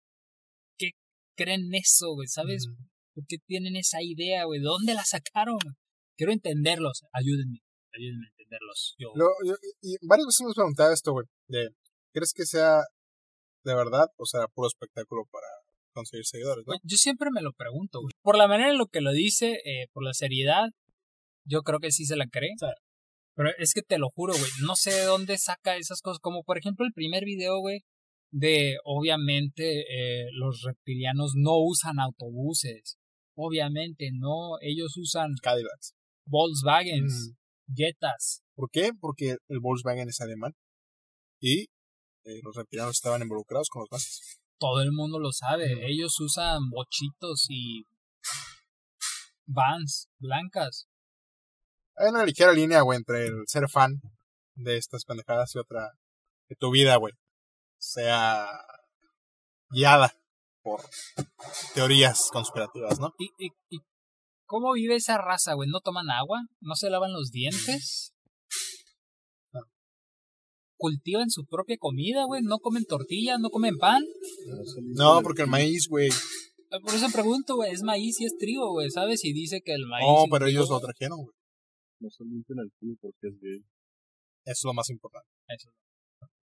[0.78, 0.92] qué
[1.36, 2.28] creen eso, güey?
[2.28, 2.66] ¿Sabes?
[2.66, 2.84] Mm.
[3.14, 4.60] ¿Por qué tienen esa idea, güey?
[4.60, 5.58] ¿De dónde la sacaron?
[6.16, 7.02] Quiero entenderlos.
[7.12, 7.58] Ayúdenme.
[7.92, 8.94] Ayúdenme a entenderlos.
[8.98, 11.26] Yo, Lo- yo- y varias veces me has preguntado esto, güey.
[11.48, 11.68] De,
[12.14, 12.80] ¿crees que sea
[13.64, 15.46] de verdad o sea puro espectáculo para
[15.92, 16.74] conseguir seguidores, no?
[16.82, 18.12] Yo siempre me lo pregunto, güey.
[18.22, 20.68] Por la manera en lo que lo dice, eh, por la seriedad,
[21.44, 22.54] yo creo que sí se la cree.
[23.34, 26.18] Pero es que te lo juro, güey, no sé de dónde saca esas cosas.
[26.20, 27.80] Como por ejemplo el primer video, güey,
[28.32, 32.96] de obviamente eh, los reptilianos no usan autobuses.
[33.36, 35.94] Obviamente no, ellos usan Cadillacs.
[36.26, 37.74] Volkswagens, Mm.
[37.76, 38.42] Jetas.
[38.56, 38.90] ¿Por qué?
[39.00, 40.52] Porque el Volkswagen es alemán
[41.40, 41.62] y
[42.24, 44.40] eh, los reptilianos estaban involucrados con los nazis.
[44.60, 45.74] Todo el mundo lo sabe.
[45.74, 45.78] Mm.
[45.84, 47.86] Ellos usan bochitos y
[49.46, 50.86] vans blancas.
[51.96, 54.00] Hay una ligera línea, güey, entre el ser fan
[54.54, 55.90] de estas pendejadas y otra
[56.46, 57.14] que tu vida, güey,
[57.78, 58.46] sea
[59.70, 60.14] guiada
[60.62, 60.82] por
[61.74, 63.14] teorías conspirativas, ¿no?
[63.18, 63.80] ¿Y, y, y
[64.44, 65.70] cómo vive esa raza, güey?
[65.70, 66.42] ¿No toman agua?
[66.60, 68.14] ¿No se lavan los dientes?
[70.80, 72.40] ¿Cultivan su propia comida, güey?
[72.42, 73.36] ¿No comen tortilla?
[73.36, 74.02] ¿No comen pan?
[74.96, 76.08] No, porque el maíz, güey.
[76.08, 78.90] Eh, Por eso pregunto, güey, ¿es maíz y es trigo, güey?
[78.90, 79.22] ¿Sabes?
[79.24, 80.06] Y dice que el maíz...
[80.08, 81.36] No, pero trigo- ellos lo trajeron, güey.
[82.00, 83.58] No se limpian el culo porque es gay.
[84.46, 85.28] Eso es lo más importante.
[85.48, 85.68] Eso.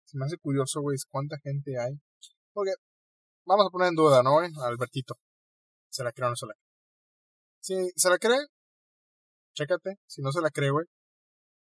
[0.03, 1.93] Se me hace curioso, güey, cuánta gente hay.
[2.51, 2.73] Porque
[3.45, 4.49] vamos a poner en duda, ¿no, güey?
[4.61, 5.15] Albertito.
[5.89, 6.67] ¿Se la cree o no se la cree?
[7.61, 8.39] Si se la cree,
[9.55, 9.95] chécate.
[10.05, 10.85] Si no se la cree, güey.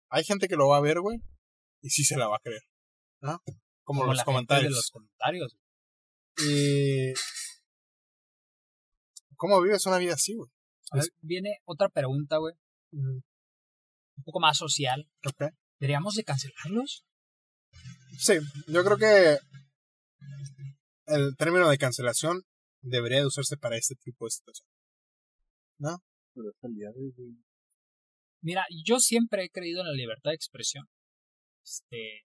[0.10, 1.18] Hay gente que lo va a ver, güey.
[1.82, 2.64] Y sí se la va a creer.
[3.22, 3.42] ¿No?
[3.84, 4.72] Como, Como los la gente comentarios.
[4.72, 5.58] de los comentarios.
[6.38, 7.14] Y...
[9.36, 10.50] ¿Cómo vives una vida así, güey?
[10.92, 12.56] A ver, viene otra pregunta, güey.
[12.92, 13.24] un
[14.24, 15.08] poco más social.
[15.80, 17.06] ¿deberíamos de cancelarlos?
[18.18, 18.34] Sí,
[18.68, 19.38] yo creo que
[21.06, 22.44] el término de cancelación
[22.82, 24.68] debería de usarse para este tipo de situación.
[25.78, 27.38] Pero es aliado, güey.
[28.42, 30.88] Mira, yo siempre he creído en la libertad de expresión.
[31.68, 32.22] Este,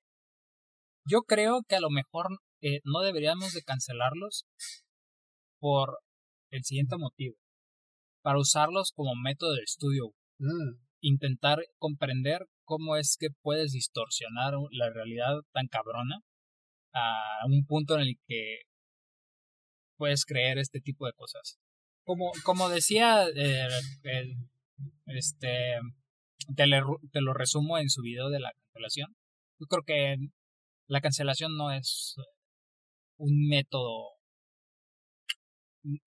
[1.05, 2.27] yo creo que a lo mejor
[2.61, 4.45] eh, no deberíamos de cancelarlos
[5.59, 5.99] por
[6.51, 7.35] el siguiente motivo.
[8.23, 10.13] Para usarlos como método de estudio.
[10.39, 16.21] Mm, Intentar comprender cómo es que puedes distorsionar la realidad tan cabrona
[16.95, 18.59] a un punto en el que
[19.99, 21.59] puedes creer este tipo de cosas.
[22.05, 23.67] Como, como decía eh,
[24.05, 24.37] el,
[25.07, 25.81] este
[26.55, 29.17] te, le- te lo resumo en su video de la cancelación.
[29.63, 30.17] Yo creo que
[30.89, 32.17] la cancelación no es
[33.17, 34.09] un método,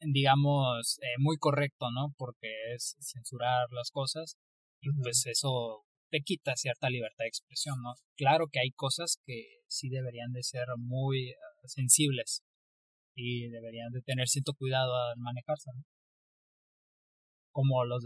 [0.02, 2.14] digamos, eh, muy correcto, ¿no?
[2.18, 4.36] Porque es censurar las cosas
[4.82, 7.94] y pues eso te quita cierta libertad de expresión, ¿no?
[8.18, 12.44] Claro que hay cosas que sí deberían de ser muy eh, sensibles
[13.16, 15.84] y deberían de tener cierto cuidado al manejarse, ¿no?
[17.54, 18.04] Como los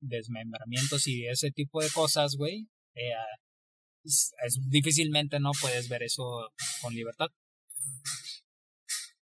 [0.00, 2.68] desmembramientos y ese tipo de cosas, güey.
[2.94, 3.14] eh,
[4.06, 6.50] es- difícilmente no puedes ver eso
[6.82, 7.28] con libertad.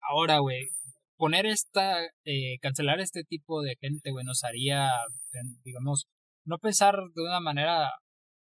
[0.01, 0.67] Ahora, güey,
[1.17, 4.89] poner esta, eh, cancelar este tipo de gente, güey, nos haría,
[5.63, 6.07] digamos,
[6.45, 7.89] no pensar de una manera,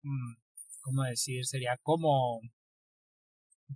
[0.03, 0.33] mm,
[0.81, 1.45] ¿cómo decir?
[1.45, 2.39] Sería como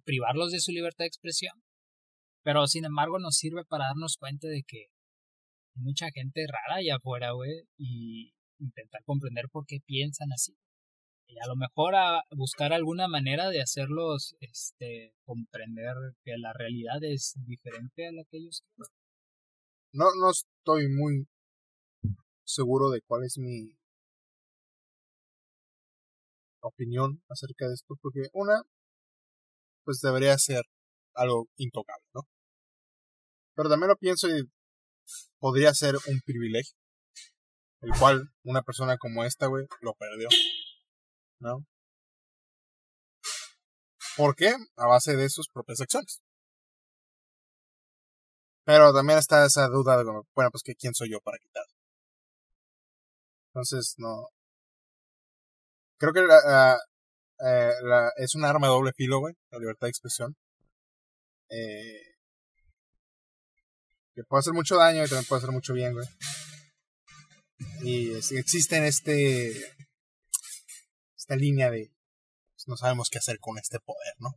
[0.04, 1.54] privarlos de su libertad de expresión.
[2.44, 4.86] Pero sin embargo nos sirve para darnos cuenta de que
[5.76, 10.56] mucha gente rara allá afuera, güey, y intentar comprender por qué piensan así.
[11.28, 17.04] Y a lo mejor a buscar alguna manera de hacerlos este comprender que la realidad
[17.04, 18.64] es diferente a la que ellos.
[19.92, 21.28] No, no estoy muy
[22.44, 23.76] seguro de cuál es mi
[26.62, 28.62] opinión acerca de esto, porque una,
[29.84, 30.62] pues debería ser
[31.14, 32.22] algo intocable, ¿no?
[33.56, 34.44] Pero también lo pienso y
[35.40, 36.76] podría ser un privilegio,
[37.82, 40.28] el cual una persona como esta, güey, lo perdió,
[41.46, 41.66] ¿no?
[44.18, 44.56] ¿Por qué?
[44.78, 46.22] A base de sus propias acciones.
[48.66, 51.64] Pero también está esa duda de, bueno, pues que quién soy yo para quitar.
[53.50, 54.28] Entonces, no.
[55.98, 60.36] Creo que eh, la- es un arma de doble filo, güey, la libertad de expresión.
[61.50, 62.02] Eh,
[64.16, 66.08] que puede hacer mucho daño y también puede hacer mucho bien, güey.
[67.84, 69.75] Y es- existe en este.
[71.26, 71.92] Esta línea de.
[72.54, 74.30] pues, no sabemos qué hacer con este poder, ¿no?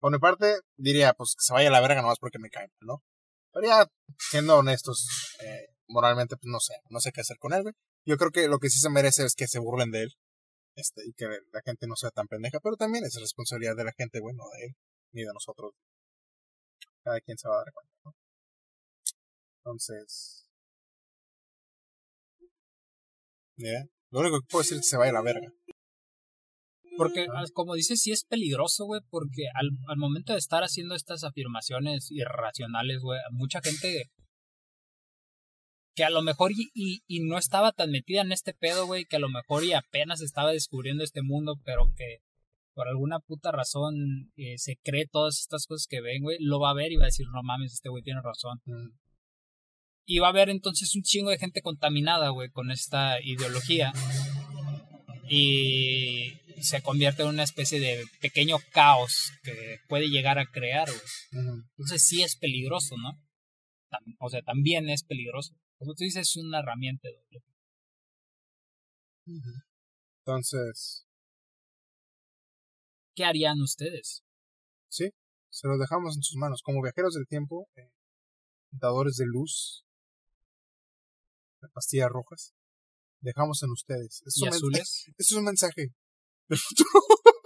[0.00, 2.72] Por mi parte, diría, pues que se vaya a la verga nomás porque me caen,
[2.80, 3.04] ¿no?
[3.52, 3.86] Pero ya,
[4.18, 5.06] siendo honestos,
[5.44, 7.74] eh, moralmente, pues no sé, no sé qué hacer con él, güey.
[8.04, 10.16] Yo creo que lo que sí se merece es que se burlen de él,
[10.74, 13.92] este, y que la gente no sea tan pendeja, pero también es responsabilidad de la
[13.92, 14.76] gente, güey, no de él,
[15.12, 15.72] ni de nosotros.
[17.04, 18.14] Cada quien se va a dar cuenta, ¿no?
[19.58, 20.48] Entonces.
[23.56, 23.84] Ya.
[24.10, 25.52] Lo único que puedo decir es que se vaya a la verga.
[26.96, 30.94] Porque, ah, como dices, sí es peligroso, güey, porque al, al momento de estar haciendo
[30.94, 34.10] estas afirmaciones irracionales, güey, mucha gente
[35.94, 39.06] que a lo mejor y, y, y no estaba tan metida en este pedo, güey,
[39.06, 42.18] que a lo mejor y apenas estaba descubriendo este mundo, pero que
[42.74, 46.70] por alguna puta razón eh, se cree todas estas cosas que ven, güey, lo va
[46.70, 48.60] a ver y va a decir, no mames, este güey tiene razón.
[48.64, 48.90] Mm.
[50.06, 53.92] Y va a haber entonces un chingo de gente contaminada, güey, con esta ideología.
[55.28, 56.32] Y
[56.62, 61.52] se convierte en una especie de pequeño caos que puede llegar a crear, güey.
[61.76, 63.12] Entonces sí es peligroso, ¿no?
[64.18, 65.54] O sea, también es peligroso.
[65.78, 67.44] Como tú dices, es una herramienta doble.
[70.18, 71.06] Entonces,
[73.14, 74.24] ¿Qué harían ustedes?
[74.88, 75.10] sí,
[75.50, 76.62] se los dejamos en sus manos.
[76.62, 77.90] Como viajeros del tiempo, eh,
[78.70, 79.84] dadores de luz,
[81.68, 82.52] pastillas rojas,
[83.20, 84.22] dejamos en ustedes.
[84.24, 85.04] Es ¿Y azules?
[85.08, 85.88] Esto es un mensaje
[86.48, 86.88] del futuro.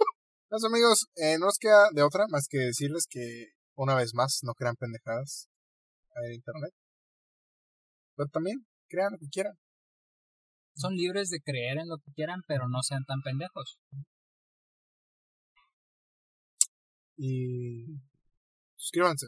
[0.49, 4.39] Los amigos, eh, no nos queda de otra más que decirles que una vez más
[4.43, 5.49] no crean pendejadas
[6.23, 6.71] en internet.
[8.15, 9.53] Pero también crean lo que quieran.
[10.75, 13.79] Son libres de creer en lo que quieran, pero no sean tan pendejos.
[17.17, 17.85] Y
[18.75, 19.27] suscríbanse.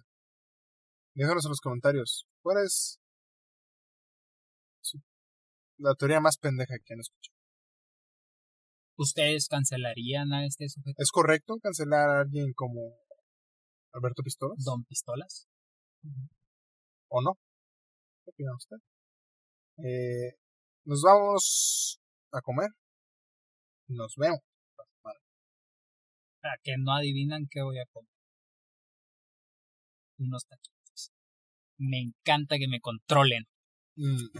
[1.13, 2.27] Déjanos en los comentarios.
[2.41, 2.99] ¿Cuál es
[5.77, 7.37] la teoría más pendeja que han escuchado?
[8.97, 10.95] ¿Ustedes cancelarían a este sujeto?
[10.97, 12.97] ¿Es correcto cancelar a alguien como
[13.93, 14.63] Alberto Pistolas?
[14.63, 15.47] Don Pistolas.
[17.09, 17.37] ¿O no?
[18.23, 18.77] ¿Qué opina usted?
[19.83, 20.33] Eh,
[20.85, 21.99] nos vamos
[22.31, 22.69] a comer.
[23.87, 24.39] Nos vemos.
[26.41, 28.09] Para que no adivinan qué voy a comer.
[30.17, 31.11] Unos taquitos.
[31.77, 33.45] Me encanta que me controlen.
[33.95, 34.37] Mm.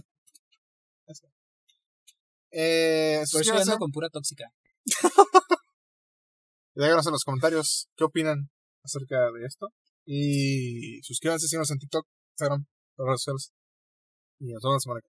[2.51, 4.51] Eh, Por eso ando con pura tóxica.
[6.75, 8.49] Déjanos en los comentarios qué opinan
[8.83, 9.73] acerca de esto.
[10.05, 12.65] Y suscríbanse, síganos en TikTok, Instagram,
[12.97, 13.53] las redes sociales.
[14.39, 15.16] Y nos vemos la semana.